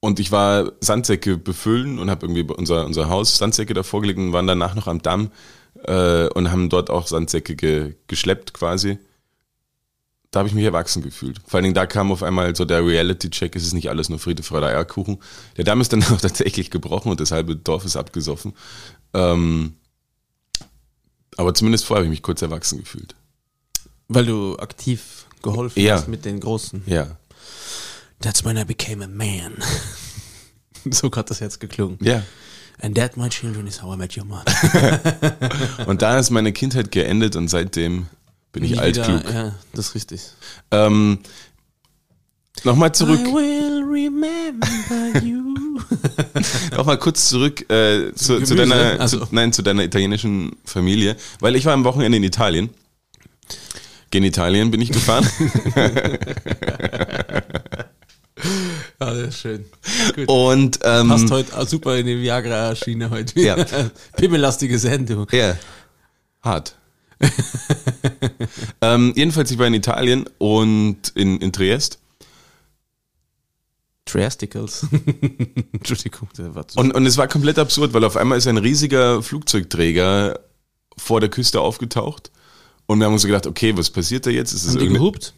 [0.00, 4.32] und ich war Sandsäcke befüllen und habe irgendwie unser, unser Haus Sandsäcke davor gelegt und
[4.32, 5.30] waren danach noch am Damm
[5.84, 8.98] äh, und haben dort auch Sandsäcke ge, geschleppt quasi.
[10.30, 11.40] Da habe ich mich erwachsen gefühlt.
[11.44, 14.20] Vor allen Dingen da kam auf einmal so der Reality-Check, es ist nicht alles nur
[14.20, 15.18] Friede, Freude, Eierkuchen.
[15.56, 18.54] Der Damm ist dann auch tatsächlich gebrochen und das halbe Dorf ist abgesoffen.
[19.12, 19.74] Ähm,
[21.40, 23.14] aber zumindest vorher habe ich mich kurz erwachsen gefühlt.
[24.08, 25.94] Weil du aktiv geholfen Ja.
[25.94, 26.82] hast mit den Großen.
[26.86, 27.16] Ja.
[28.20, 29.54] That's when I became a man.
[30.90, 31.98] so hat das jetzt geklungen.
[32.02, 32.22] Ja.
[32.82, 34.52] And that, my children, is how I met your mother.
[35.86, 38.06] Und da ist meine Kindheit geendet und seitdem
[38.52, 39.22] bin ich altklug.
[39.30, 40.22] Ja, das ist richtig.
[40.70, 41.18] Ähm,
[42.64, 44.66] Nochmal zurück, will remember
[45.22, 45.39] you.
[46.76, 49.24] nochmal kurz zurück äh, zu, zu, deiner, also.
[49.24, 52.70] zu, nein, zu deiner italienischen Familie, weil ich war am Wochenende in Italien.
[54.10, 55.26] Genitalien bin ich gefahren.
[59.00, 59.64] Ja, das ist schön.
[60.14, 60.28] Gut.
[60.28, 63.40] und ähm, Passt heute super in die Viagra-Schiene heute.
[63.40, 63.56] Ja.
[64.16, 65.26] Pimmellastige Sendung.
[65.32, 65.56] Ja.
[66.42, 66.76] Hart.
[68.80, 71.99] ähm, jedenfalls, ich war in Italien und in, in Triest.
[74.10, 74.86] Triasticals.
[75.72, 78.56] Entschuldigung, der war zu Und, und es war komplett absurd, weil auf einmal ist ein
[78.58, 80.40] riesiger Flugzeugträger
[80.96, 82.30] vor der Küste aufgetaucht.
[82.86, 84.52] Und wir haben uns gedacht, okay, was passiert da jetzt?
[84.52, 85.34] Ist es Haben die irgendeine- gehupt?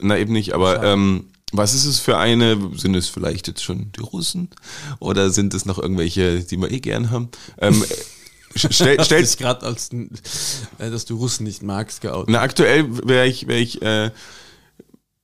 [0.00, 2.58] Na, eben nicht, aber ähm, was ist es für eine?
[2.76, 4.50] Sind es vielleicht jetzt schon die Russen?
[4.98, 7.28] Oder sind es noch irgendwelche, die wir eh gern haben?
[7.58, 7.82] Ähm,
[8.56, 12.30] stell, Hast stell, dich gerade als, äh, dass du Russen nicht magst, geoutet.
[12.30, 14.10] na, aktuell wäre ich, wär ich äh,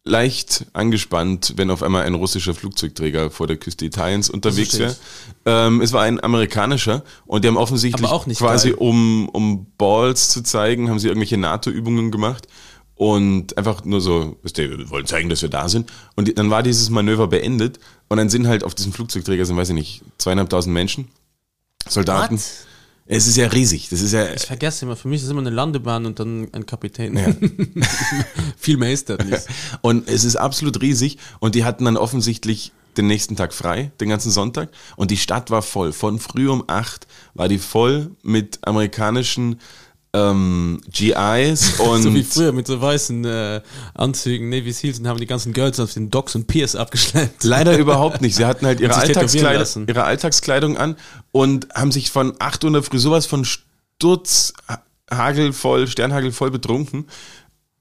[0.04, 4.96] leicht angespannt, wenn auf einmal ein russischer Flugzeugträger vor der Küste Italiens unterwegs wäre.
[5.46, 8.78] Ähm, es war ein amerikanischer und die haben offensichtlich Aber auch nicht quasi, geil.
[8.78, 12.48] um, um Balls zu zeigen, haben sie irgendwelche NATO-Übungen gemacht
[12.96, 15.92] und einfach nur so, wir wollen zeigen, dass wir da sind.
[16.16, 19.68] Und dann war dieses Manöver beendet und dann sind halt auf diesem Flugzeugträger sind, weiß
[19.68, 21.08] ich nicht, zweieinhalbtausend Menschen,
[21.88, 22.36] Soldaten.
[22.36, 22.66] What?
[23.06, 23.88] Es ist ja riesig.
[23.88, 26.66] Das ist ja, Ich vergesse immer, für mich ist immer eine Landebahn und dann ein
[26.66, 27.18] Kapitän.
[28.56, 29.42] Viel mehr ist das nicht.
[29.82, 34.08] Und es ist absolut riesig und die hatten dann offensichtlich den nächsten Tag frei, den
[34.08, 34.70] ganzen Sonntag.
[34.96, 35.92] Und die Stadt war voll.
[35.92, 39.58] Von früh um acht war die voll mit amerikanischen
[40.14, 43.60] ähm, GIs und so wie früher mit so weißen äh,
[43.94, 47.44] Anzügen, Navy Seals und haben die ganzen Girls auf den Docks und Piers abgeschleppt.
[47.44, 48.34] leider überhaupt nicht.
[48.36, 50.96] Sie hatten halt ihre, Alltagskleidung, ihre Alltagskleidung an
[51.30, 56.50] und haben sich von 8 Uhr in der Früh sowas von Sturz, ha- hagelvoll, sternhagelvoll
[56.50, 57.06] betrunken.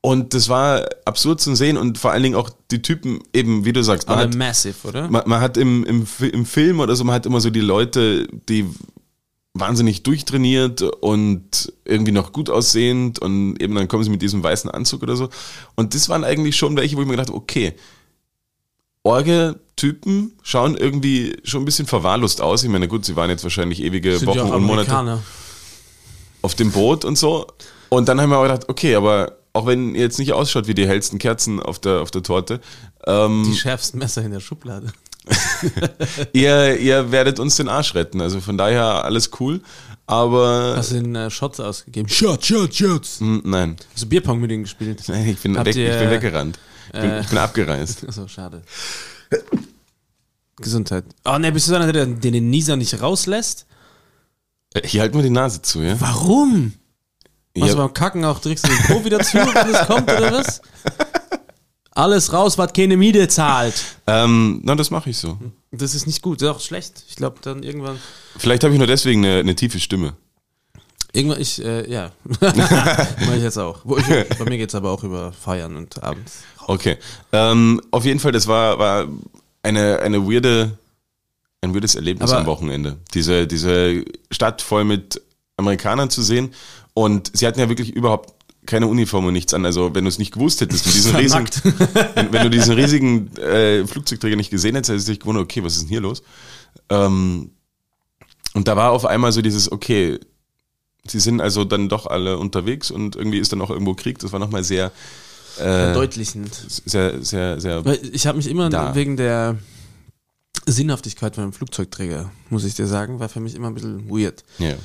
[0.04, 3.74] Und das war absurd zu sehen und vor allen Dingen auch die Typen, eben, wie
[3.74, 5.08] du sagst, man hat, massive, oder?
[5.12, 8.28] man, man hat im, im, im Film oder so, man hat immer so die Leute,
[8.50, 8.65] die
[9.54, 14.72] wahnsinnig durchtrainiert und irgendwie noch gut aussehend und eben dann kommen sie mit diesem weißen
[14.72, 15.30] Anzug oder so.
[15.76, 17.74] Und das waren eigentlich schon welche, wo ich mir gedacht habe, okay,
[19.04, 22.64] Orge-Typen schauen irgendwie schon ein bisschen verwahrlost aus.
[22.64, 25.22] Ich meine, gut, sie waren jetzt wahrscheinlich ewige Sind Wochen ja und Monate
[26.44, 27.48] auf dem Boot und so.
[27.90, 30.74] Und dann haben wir aber gedacht, okay, aber auch wenn ihr jetzt nicht ausschaut wie
[30.74, 32.62] die hellsten Kerzen auf der, auf der Torte,
[33.06, 34.94] ähm, Die schärfsten Messer in der Schublade.
[36.34, 38.21] ihr, ihr werdet uns den Arsch retten.
[38.21, 39.62] Also von daher alles cool.
[40.07, 42.10] Aber Hast du den äh, Shots ausgegeben?
[42.10, 43.19] Shots, Shots, Shots.
[43.19, 45.03] hm, nein, Hast du Bierpong mit denen gespielt?
[45.07, 46.60] nein, ich bin, weg, ich ihr, bin weggerannt.
[46.88, 48.05] Ich bin, äh, ich bin abgereist.
[48.07, 48.62] Achso, schade.
[50.57, 51.05] Gesundheit.
[51.25, 53.65] Oh ne, bist du einer, der der den Nieser nicht rauslässt?
[54.73, 55.99] Äh, Hier halten wir die Nase zu, ja?
[55.99, 56.73] Warum?
[57.55, 57.75] Was Ja.
[57.75, 60.62] beim Kacken auch drückst du den Po wieder zu, wenn es kommt, oder was?
[61.93, 63.97] Alles raus, was keine Miete zahlt.
[64.08, 65.38] Ähm, na, das mache ich so.
[65.71, 67.04] Das ist nicht gut, das ist auch schlecht.
[67.10, 67.99] Ich glaube, dann irgendwann.
[68.38, 70.13] Vielleicht habe ich nur deswegen eine, eine tiefe Stimme.
[71.13, 72.12] Irgendwann, ich, äh, ja.
[72.39, 73.80] Mach ich jetzt auch.
[73.84, 76.43] Wo ich, bei mir geht's aber auch über Feiern und abends.
[76.67, 76.97] Okay.
[77.34, 79.08] Ähm, auf jeden Fall, das war, war
[79.62, 80.77] eine, eine weirde,
[81.60, 82.97] ein weirdes Erlebnis Aber- am Wochenende.
[83.13, 85.21] Diese, diese Stadt voll mit
[85.58, 86.54] Amerikanern zu sehen.
[86.93, 88.34] Und sie hatten ja wirklich überhaupt
[88.65, 89.65] keine Uniform und nichts an.
[89.65, 91.45] Also wenn du es nicht gewusst hättest, du diesen riesigen,
[92.15, 95.63] wenn, wenn du diesen riesigen äh, Flugzeugträger nicht gesehen hättest, hättest du dich gewundert, okay,
[95.63, 96.21] was ist denn hier los?
[96.89, 97.52] Ähm,
[98.54, 100.19] und da war auf einmal so dieses, okay,
[101.08, 104.19] sie sind also dann doch alle unterwegs und irgendwie ist dann auch irgendwo Krieg.
[104.19, 104.91] Das war nochmal sehr,
[105.58, 106.54] äh, Verdeutlichend.
[106.86, 107.84] sehr, sehr, sehr.
[107.86, 108.95] Weil Ich habe mich immer Da.
[108.95, 109.58] wegen der
[110.65, 114.43] Sinnhaftigkeit von einem Flugzeugträger, muss ich dir sagen, war für mich immer ein bisschen weird.
[114.60, 114.76] Ja.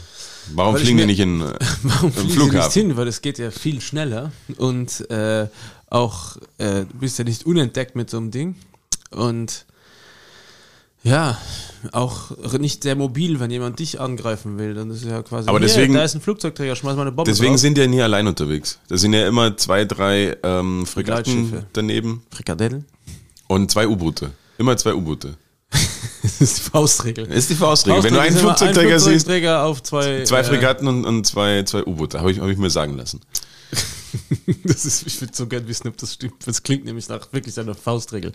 [0.54, 2.66] Warum fliegen die nicht in äh, Warum im Flughafen?
[2.66, 2.96] nicht hin?
[2.96, 5.48] Weil es geht ja viel schneller und äh,
[5.88, 8.54] auch äh, du bist ja nicht unentdeckt mit so einem Ding
[9.10, 9.66] und
[11.02, 11.38] ja,
[11.92, 15.94] auch nicht sehr mobil, wenn jemand dich angreifen will, dann ist ja quasi, Aber deswegen-
[15.94, 17.60] da ist ein Flugzeugträger, schmeiß mal eine Bombe Deswegen drauf.
[17.60, 18.80] sind die ja nie allein unterwegs.
[18.88, 22.86] Da sind ja immer zwei, drei ähm, Fregatten daneben Frikadellen.
[23.46, 24.32] und zwei U-Boote.
[24.58, 25.36] Immer zwei U-Boote.
[26.38, 27.26] Das ist die Faustregel.
[27.26, 28.02] Das ist die Faustregel.
[28.02, 31.26] Wenn du einen Faustregel Flugzeugträger ein siehst, Flugzeugträger auf zwei, zwei äh, Fregatten und, und
[31.26, 32.20] zwei, zwei U-Boote.
[32.20, 33.20] Habe ich, hab ich mir sagen lassen.
[34.64, 36.46] Das ist, ich würde so gern wissen, ob das stimmt.
[36.46, 38.32] Das klingt nämlich nach wirklich einer Faustregel.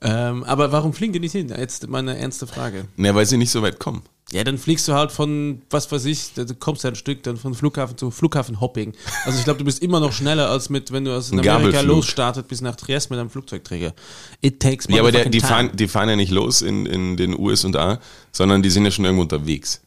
[0.00, 1.52] Ähm, aber warum fliegen die nicht hin?
[1.56, 2.86] Jetzt meine ernste Frage.
[2.96, 4.02] Ja, weil sie nicht so weit kommen.
[4.32, 7.36] Ja, dann fliegst du halt von, was weiß ich, du kommst ja ein Stück dann
[7.36, 8.94] von Flughafen zu Flughafen-Hopping.
[9.26, 12.48] Also ich glaube, du bist immer noch schneller als mit, wenn du aus Amerika losstartet
[12.48, 13.92] bis nach Trieste mit einem Flugzeugträger.
[14.40, 15.48] It takes Ja, aber der, die, time.
[15.48, 18.00] fahren, die fahren ja nicht los in, in den USA,
[18.32, 19.82] sondern die sind ja schon irgendwo unterwegs.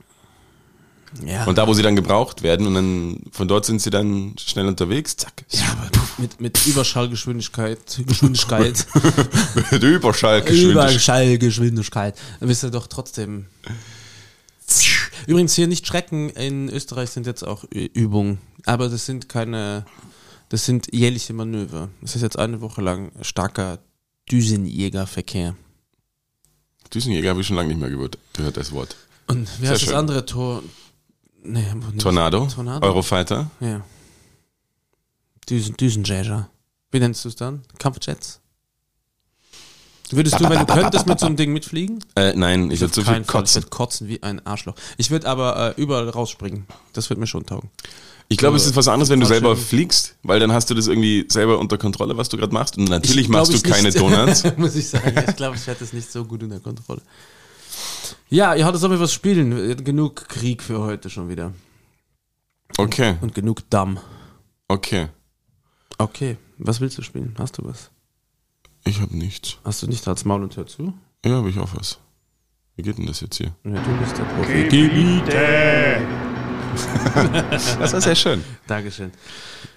[1.25, 4.35] Ja, Und da, wo sie dann gebraucht werden und dann von dort sind sie dann
[4.37, 5.45] schnell unterwegs, zack.
[5.49, 8.85] ja aber mit, mit Überschallgeschwindigkeit, Geschwindigkeit,
[9.71, 10.91] Mit Überschallgeschwindigkeit.
[10.91, 13.45] Überschallgeschwindigkeit, dann bist du doch trotzdem.
[15.27, 19.85] Übrigens hier nicht schrecken, in Österreich sind jetzt auch Übungen, aber das sind keine,
[20.49, 21.89] das sind jährliche Manöver.
[22.01, 23.79] Das ist jetzt eine Woche lang starker
[24.31, 25.55] Düsenjägerverkehr.
[26.93, 28.95] Düsenjäger habe ich schon lange nicht mehr gehört, gehört das Wort.
[29.27, 29.89] Und heißt schön.
[29.89, 30.63] das andere Tor?
[31.45, 31.65] Nee.
[31.99, 32.85] Tornado, Tornado.
[32.85, 33.49] Eurofighter.
[33.59, 33.81] Ja.
[35.49, 36.49] Düsen, Düsenjäger.
[36.91, 37.61] Wie nennst du es dann?
[37.77, 38.39] Kampfjets?
[40.11, 42.03] Würdest du, wenn du könntest, mit so einem Ding mitfliegen?
[42.15, 43.21] Äh, nein, ich würde so viel Fall.
[43.21, 43.55] Ich kotzen.
[43.63, 44.75] würde kotzen wie ein Arschloch.
[44.97, 46.65] Ich würde aber äh, überall rausspringen.
[46.93, 47.69] Das wird mir schon taugen.
[48.27, 50.87] Ich glaube, es ist was anderes, wenn du selber fliegst, weil dann hast du das
[50.87, 52.77] irgendwie selber unter Kontrolle, was du gerade machst.
[52.77, 53.99] Und natürlich Ich machst glaub, du keine nicht.
[53.99, 54.43] Donuts.
[54.57, 55.23] Muss ich sagen.
[55.27, 57.01] Ich glaube, ich hätte es nicht so gut unter Kontrolle.
[58.29, 59.77] Ja, ihr hattet aber was spielen.
[59.83, 61.53] Genug Krieg für heute schon wieder.
[62.77, 63.99] Okay, Und genug Damm.
[64.67, 65.07] okay.
[65.97, 67.35] Okay, was willst du spielen?
[67.37, 67.89] Hast du was?
[68.83, 69.57] Ich habe nichts.
[69.63, 70.93] Hast du nicht als Maul und Hör zu?
[71.25, 71.99] Ja, habe ich auch was.
[72.75, 73.55] Wie geht denn das jetzt hier?
[73.63, 75.21] Ja, du bist der Profi.
[77.55, 78.43] Das war sehr schön.
[78.67, 79.11] Dankeschön.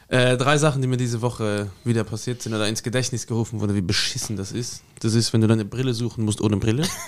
[0.08, 3.76] Äh, drei Sachen, die mir diese Woche wieder passiert sind oder ins Gedächtnis gerufen wurden,
[3.76, 4.82] wie beschissen das ist.
[4.98, 6.82] Das ist, wenn du deine Brille suchen musst ohne Brille.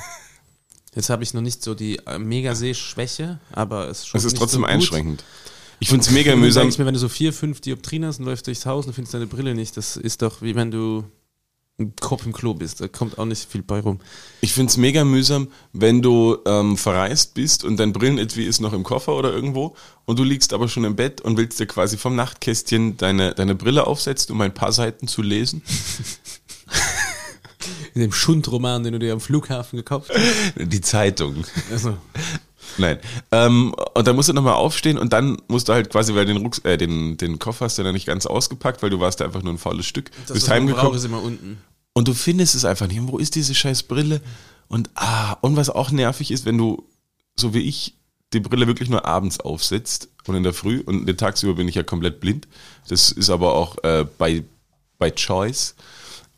[0.95, 4.25] Jetzt habe ich noch nicht so die äh, mega Sehschwäche, aber es ist schon Es
[4.25, 5.25] ist trotzdem so einschränkend.
[5.79, 6.65] Ich finde es mega mühsam.
[6.65, 9.15] denkst mir, wenn du so vier, fünf Dioptrien hast und läufst durchs Haus und findest
[9.15, 11.05] deine Brille nicht, das ist doch wie wenn du
[11.81, 12.81] ein Kopf im Klo bist.
[12.81, 14.01] Da kommt auch nicht viel bei rum.
[14.43, 18.73] Ich finde es mega mühsam, wenn du ähm, verreist bist und dein Brillenetui ist noch
[18.73, 19.75] im Koffer oder irgendwo
[20.05, 23.55] und du liegst aber schon im Bett und willst dir quasi vom Nachtkästchen deine, deine
[23.55, 25.63] Brille aufsetzen, um ein paar Seiten zu lesen.
[27.95, 30.21] In dem Schundroman, den du dir am Flughafen gekauft hast.
[30.57, 31.45] Die Zeitung.
[31.71, 31.97] Also,
[32.79, 32.99] Nein.
[33.33, 36.39] Ähm, und dann musst du nochmal aufstehen und dann musst du halt quasi, weil den,
[36.39, 39.27] Rucks äh, den, den Koffer hast du dann nicht ganz ausgepackt, weil du warst ja
[39.27, 40.11] einfach nur ein faules Stück.
[40.27, 41.59] das, bist heimgekommen ist immer unten.
[41.93, 43.01] und du findest es einfach nicht.
[43.03, 44.21] Wo ist diese scheiß Brille?
[44.69, 46.87] Und ah, und was auch nervig ist, wenn du,
[47.37, 47.95] so wie ich,
[48.33, 51.75] die Brille wirklich nur abends aufsetzt und in der Früh und den tagsüber bin ich
[51.75, 52.47] ja komplett blind.
[52.89, 54.45] Das ist aber auch äh, bei,
[54.99, 55.75] bei Choice.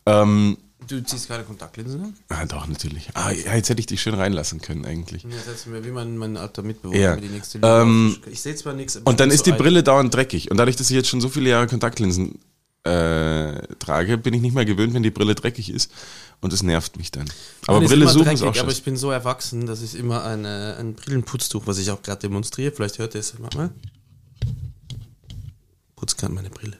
[0.07, 0.57] Ähm,
[0.89, 2.15] Du ziehst keine Kontaktlinsen an?
[2.29, 3.09] ah, doch, natürlich.
[3.15, 5.23] Ah, ja, jetzt hätte ich dich schön reinlassen können eigentlich.
[5.23, 7.17] Ja, setz mir wie mein, mein alter Mitbewohner Ja.
[7.17, 8.27] die nächste Ähm, auf.
[8.33, 8.97] Ich sehe zwar nichts.
[8.97, 9.63] aber Und dann ist die so alt.
[9.63, 10.51] Brille dauernd dreckig.
[10.51, 12.39] Und dadurch, dass ich jetzt schon so viele Jahre Kontaktlinsen
[12.85, 15.93] äh, trage, bin ich nicht mehr gewöhnt, wenn die Brille dreckig ist.
[16.41, 17.31] Und das nervt mich dann.
[17.69, 18.73] Aber Meine Brille suchen ist auch Aber scheiße.
[18.73, 22.73] ich bin so erwachsen, dass ich immer eine, ein Brillenputztuch, was ich auch gerade demonstriere,
[22.73, 23.71] vielleicht hört ihr es mal, mal.
[25.95, 26.77] Putz gerade meine Brille.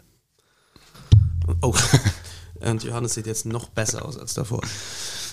[1.61, 1.73] Oh.
[2.65, 4.61] Und Johannes sieht jetzt noch besser aus als davor.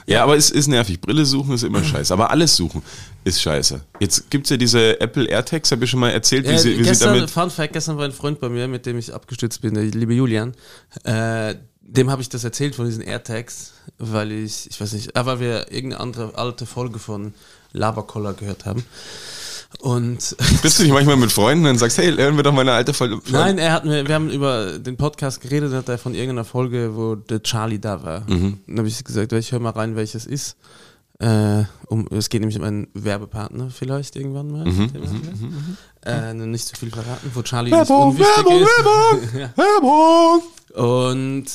[0.06, 1.00] Ja, aber es ist nervig.
[1.02, 2.12] Brille suchen ist immer scheiße.
[2.12, 2.82] Aber alles suchen
[3.24, 3.82] ist scheiße.
[4.00, 6.84] Jetzt gibt's ja diese Apple AirTags, habe ich schon mal erzählt, wie, Äh, sie, wie
[6.84, 7.30] sie gestern, damit.
[7.30, 10.14] Fun Fact, gestern war ein Freund bei mir, mit dem ich abgestützt bin, der liebe
[10.14, 10.56] Julian.
[11.04, 15.40] Äh, dem habe ich das erzählt von diesen AirTags, weil ich, ich weiß nicht, weil
[15.40, 17.34] wir irgendeine andere alte Folge von
[17.74, 18.84] Labercoller gehört haben.
[19.82, 22.74] Und Bist du nicht manchmal mit Freunden und sagst, hey, hören wir doch mal eine
[22.74, 23.20] alte Folge.
[23.30, 26.96] nein, er hat mir, wir haben über den Podcast geredet, hat er von irgendeiner Folge,
[26.96, 28.30] wo der Charlie da war.
[28.30, 28.60] Mhm.
[28.68, 30.58] Dann habe ich gesagt, ich höre mal rein, welches ist.
[31.20, 34.66] Äh, um, es geht nämlich um einen Werbepartner vielleicht irgendwann mal.
[34.66, 36.12] Mhm, den haben wir.
[36.12, 39.34] Äh, nicht zu viel verraten, wo Charlie Werbung, nicht unwichtig Werbung, ist.
[39.34, 39.54] ja.
[39.58, 40.42] Werbung!
[40.74, 41.46] Und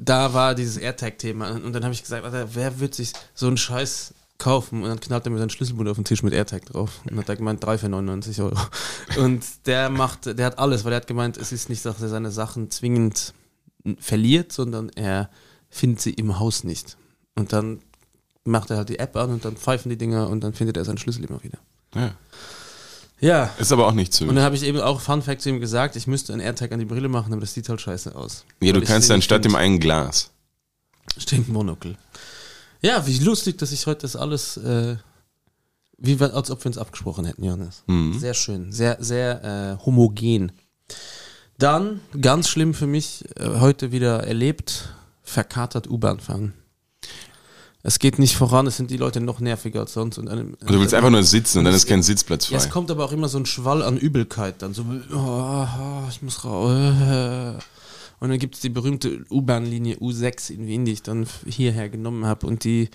[0.00, 1.52] da war dieses AirTag-Thema.
[1.52, 4.82] Und dann habe ich gesagt, Alter, wer wird sich so einen Scheiß kaufen?
[4.82, 7.00] Und dann knallt er mir seinen Schlüsselbund auf den Tisch mit AirTag drauf.
[7.10, 8.56] Und hat er gemeint, 3 für 99 Euro.
[9.16, 12.08] Und der macht, der hat alles, weil er hat gemeint, es ist nicht, dass er
[12.08, 13.34] seine Sachen zwingend
[13.98, 15.30] verliert, sondern er
[15.68, 16.96] findet sie im Haus nicht.
[17.34, 17.80] Und dann
[18.44, 20.84] macht er halt die App an und dann pfeifen die Dinger und dann findet er
[20.84, 21.58] seinen Schlüssel immer wieder.
[21.94, 22.14] Ja.
[23.20, 23.50] Ja.
[23.58, 24.26] Ist aber auch nicht so.
[24.26, 26.72] Und dann habe ich eben auch Fun Fact zu ihm gesagt, ich müsste einen AirTag
[26.72, 28.44] an die Brille machen, aber das sieht halt scheiße aus.
[28.60, 30.30] Ja, du Weil ich kannst dann statt dem einen Glas.
[31.16, 31.96] Stimmt, Monokel.
[32.84, 34.96] Ja, wie lustig, dass ich heute das alles, äh,
[35.96, 37.82] wie als ob wir uns abgesprochen hätten, Johannes.
[37.86, 38.18] Mhm.
[38.18, 40.52] Sehr schön, sehr, sehr äh, homogen.
[41.56, 44.90] Dann, ganz schlimm für mich, äh, heute wieder erlebt,
[45.22, 46.52] verkatert U-Bahn fahren.
[47.82, 50.18] Es geht nicht voran, es sind die Leute noch nerviger als sonst.
[50.18, 52.66] Und einem, du willst einfach nur sitzen und dann ist kein Sitzplatz ja, frei.
[52.66, 54.74] es kommt aber auch immer so ein Schwall an Übelkeit dann.
[54.74, 55.66] So, oh,
[56.10, 57.62] ich muss raus.
[58.20, 62.24] Und dann gibt es die berühmte U-Bahn-Linie U6 in Wien, die ich dann hierher genommen
[62.26, 62.46] habe.
[62.46, 62.88] Und die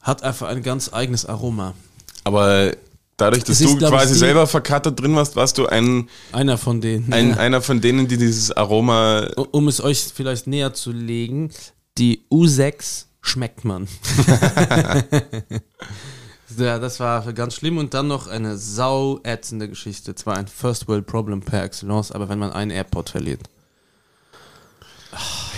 [0.00, 1.74] hat einfach ein ganz eigenes Aroma.
[2.24, 2.72] Aber
[3.16, 6.08] dadurch, dass Es ist, du ich, quasi die- selber verkatert drin warst, warst du ein,
[6.32, 7.12] Einer von denen.
[7.12, 7.36] ein, Ja.
[7.36, 9.28] einer von denen, die dieses Aroma.
[9.50, 11.50] Um es euch vielleicht näher zu legen,
[11.98, 13.86] die U6 schmeckt man.
[16.58, 17.78] ja, das war ganz schlimm.
[17.78, 20.14] Und dann noch eine sau ätzende Geschichte.
[20.14, 23.40] Zwar ein First World Problem per excellence, aber wenn man einen AirPod verliert.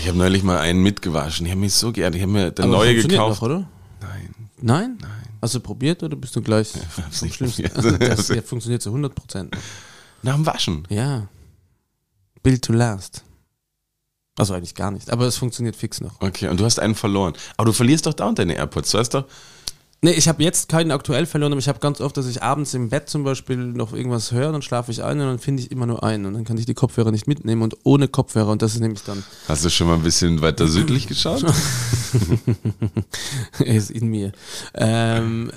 [0.00, 1.46] Ich habe neulich mal einen mitgewaschen.
[1.46, 2.12] Ich habe mich so gern.
[2.14, 3.40] Ich habe mir Aber neue gekauft.
[3.40, 3.68] Noch, oder?
[4.00, 4.34] Nein.
[4.60, 4.98] Nein?
[5.00, 5.10] Nein.
[5.40, 7.70] Hast du probiert oder bist du gleich hab's vom nicht Schlimmsten?
[7.98, 9.56] Das ja, funktioniert zu 100 Prozent.
[10.22, 10.86] Nach dem Waschen.
[10.88, 11.28] Ja.
[12.42, 13.24] Build to last.
[14.36, 16.20] Also eigentlich gar nicht, aber es funktioniert fix noch.
[16.20, 17.34] Okay, und du hast einen verloren.
[17.56, 18.90] Aber du verlierst doch dauernd deine AirPods.
[18.90, 19.26] Du hast doch.
[20.04, 22.74] Nee, ich habe jetzt keinen aktuell verloren, aber ich habe ganz oft, dass ich abends
[22.74, 25.70] im Bett zum Beispiel noch irgendwas höre, dann schlafe ich ein und dann finde ich
[25.70, 28.60] immer nur einen und dann kann ich die Kopfhörer nicht mitnehmen und ohne Kopfhörer und
[28.60, 31.42] das ist nämlich dann, Hast du schon mal ein bisschen weiter südlich geschaut?
[33.60, 34.32] er ist in mir.
[34.74, 35.50] Ähm,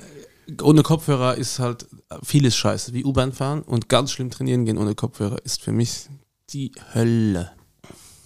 [0.61, 1.85] ohne Kopfhörer ist halt
[2.23, 6.07] vieles scheiße, wie U-Bahn fahren und ganz schlimm trainieren gehen ohne Kopfhörer ist für mich
[6.51, 7.51] die Hölle.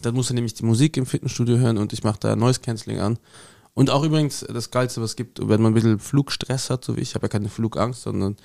[0.03, 2.99] Dann musst du nämlich die Musik im Fitnessstudio hören und ich mache da Noise Cancelling
[2.99, 3.17] an.
[3.81, 6.95] Und auch übrigens das Geilste, was es gibt, wenn man ein bisschen Flugstress hat, so
[6.95, 8.37] wie ich, ich habe ja keine Flugangst, sondern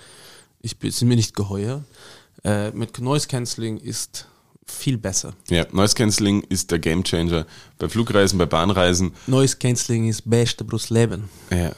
[0.62, 1.84] ich bin sind mir nicht geheuer.
[2.42, 4.28] Äh, mit Noise Cancelling ist
[4.64, 5.34] viel besser.
[5.50, 7.44] Ja, Noise Cancelling ist der Gamechanger
[7.78, 9.12] bei Flugreisen, bei Bahnreisen.
[9.26, 11.28] Noise Cancelling ist beste Brust Leben.
[11.50, 11.72] Ja,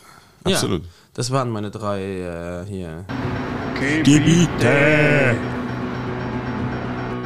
[0.45, 0.85] absolut.
[0.85, 3.07] Ja, das waren meine drei äh, hier.
[4.05, 5.37] Gebiete.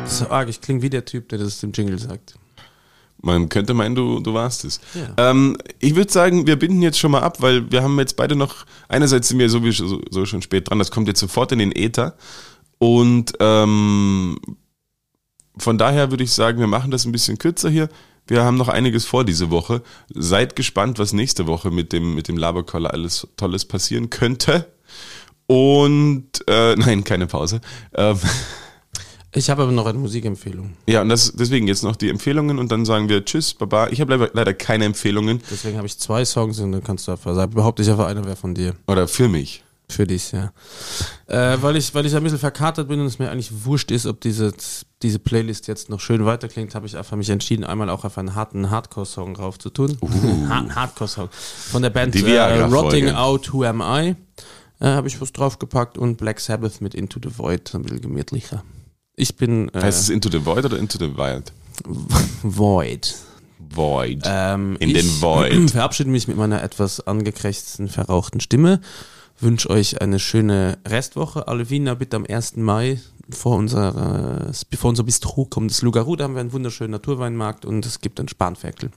[0.02, 2.36] Das ist arg, ich klinge wie der Typ, der das im Jingle sagt.
[3.22, 4.80] Man könnte meinen, du, du warst es.
[4.94, 5.30] Ja.
[5.30, 8.34] Ähm, ich würde sagen, wir binden jetzt schon mal ab, weil wir haben jetzt beide
[8.34, 11.72] noch, einerseits sind wir sowieso so schon spät dran, das kommt jetzt sofort in den
[11.72, 12.16] Äther.
[12.78, 14.36] Und ähm,
[15.56, 17.88] von daher würde ich sagen, wir machen das ein bisschen kürzer hier.
[18.26, 19.82] Wir haben noch einiges vor diese Woche.
[20.12, 24.72] Seid gespannt, was nächste Woche mit dem, mit dem Laberkoller alles Tolles passieren könnte.
[25.46, 27.60] Und äh, nein, keine Pause.
[27.94, 28.18] Ähm,
[29.34, 30.74] Ich habe aber noch eine Musikempfehlung.
[30.86, 33.88] ja, und das, deswegen jetzt noch die Empfehlungen und dann sagen wir Tschüss, Baba.
[33.88, 35.40] Ich habe leider, leider keine Empfehlungen.
[35.50, 38.24] Deswegen habe ich zwei Songs und dann kannst du einfach sagen, behaupte ich einfach, einer
[38.24, 38.74] wäre von dir.
[38.86, 39.64] Oder für mich.
[39.88, 40.52] Für dich, ja.
[41.26, 44.06] Äh, weil, ich, weil ich ein bisschen verkatert bin und es mir eigentlich wurscht ist,
[44.06, 44.52] ob diese,
[45.02, 48.34] diese Playlist jetzt noch schön weiterklingt, habe ich einfach mich entschieden, einmal auch auf einen
[48.34, 49.98] harten Hardcore-Song drauf zu tun.
[50.48, 51.28] Harten Hardcore-Song.
[51.30, 52.62] Von der Band äh.
[52.62, 54.14] Rotting Out Who Am I
[54.80, 58.62] äh, habe ich was draufgepackt und Black Sabbath mit Into the Void, ein bisschen gemütlicher.
[59.16, 61.52] Ich bin äh, Heißt es Into the Void oder Into the Wild?
[62.42, 63.14] Void.
[63.58, 64.22] Void.
[64.24, 65.70] Ähm, In den Void.
[65.70, 68.80] verabschiede mich mit meiner etwas angekrächzten, verrauchten Stimme.
[69.38, 71.48] Wünsche euch eine schöne Restwoche.
[71.48, 72.56] Alle Wiener bitte am 1.
[72.56, 73.00] Mai
[73.30, 77.86] vor unserer, bevor unser Bistro kommt, das Lugaru, da haben wir einen wunderschönen Naturweinmarkt und
[77.86, 78.90] es gibt einen Spanferkel.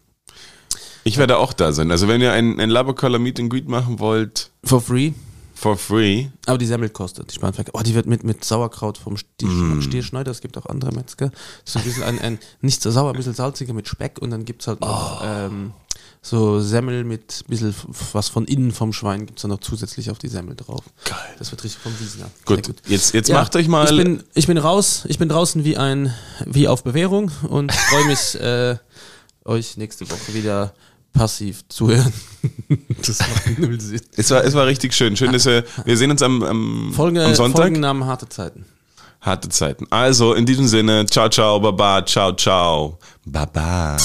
[1.03, 1.91] Ich werde auch da sein.
[1.91, 5.11] Also wenn ihr ein, ein Labercollar Meet and Greet machen wollt, For free.
[5.55, 7.71] For free, Aber die Semmel kostet, die Spanferkel.
[7.75, 9.81] Oh, die wird mit, mit Sauerkraut vom Stier, Mm.
[9.81, 11.31] Stierschneider, es gibt auch andere Metzger.
[11.65, 14.45] Ist ein bisschen ein, ein nicht so sauer, ein bisschen salziger mit Speck und dann
[14.45, 15.25] gibt's halt noch Oh.
[15.25, 15.71] ähm,
[16.21, 17.75] so Semmel mit ein bisschen
[18.13, 20.83] was von innen vom Schwein gibt's dann noch zusätzlich auf die Semmel drauf.
[21.05, 21.17] Geil.
[21.39, 22.29] Das wird richtig vom Wiesner.
[22.45, 25.29] gut, Sehr jetzt, jetzt Ja, macht euch mal, Ich bin, ich bin raus, ich bin
[25.29, 26.13] draußen wie ein,
[26.45, 28.77] wie auf Bewährung und freue mich, äh,
[29.45, 30.73] euch nächste Woche wieder
[31.15, 32.13] passiv zuhören.
[33.05, 34.01] das macht null Sinn.
[34.15, 35.17] es war, es war richtig schön.
[35.17, 37.63] Schön, dass wir, wir sehen uns am, am, Folge, am Sonntag.
[37.63, 38.65] Folgennamen harte Zeiten.
[39.21, 39.87] Harte Zeiten.
[39.89, 43.97] Also, in diesem Sinne, ciao, ciao, baba, ciao, ciao, baba.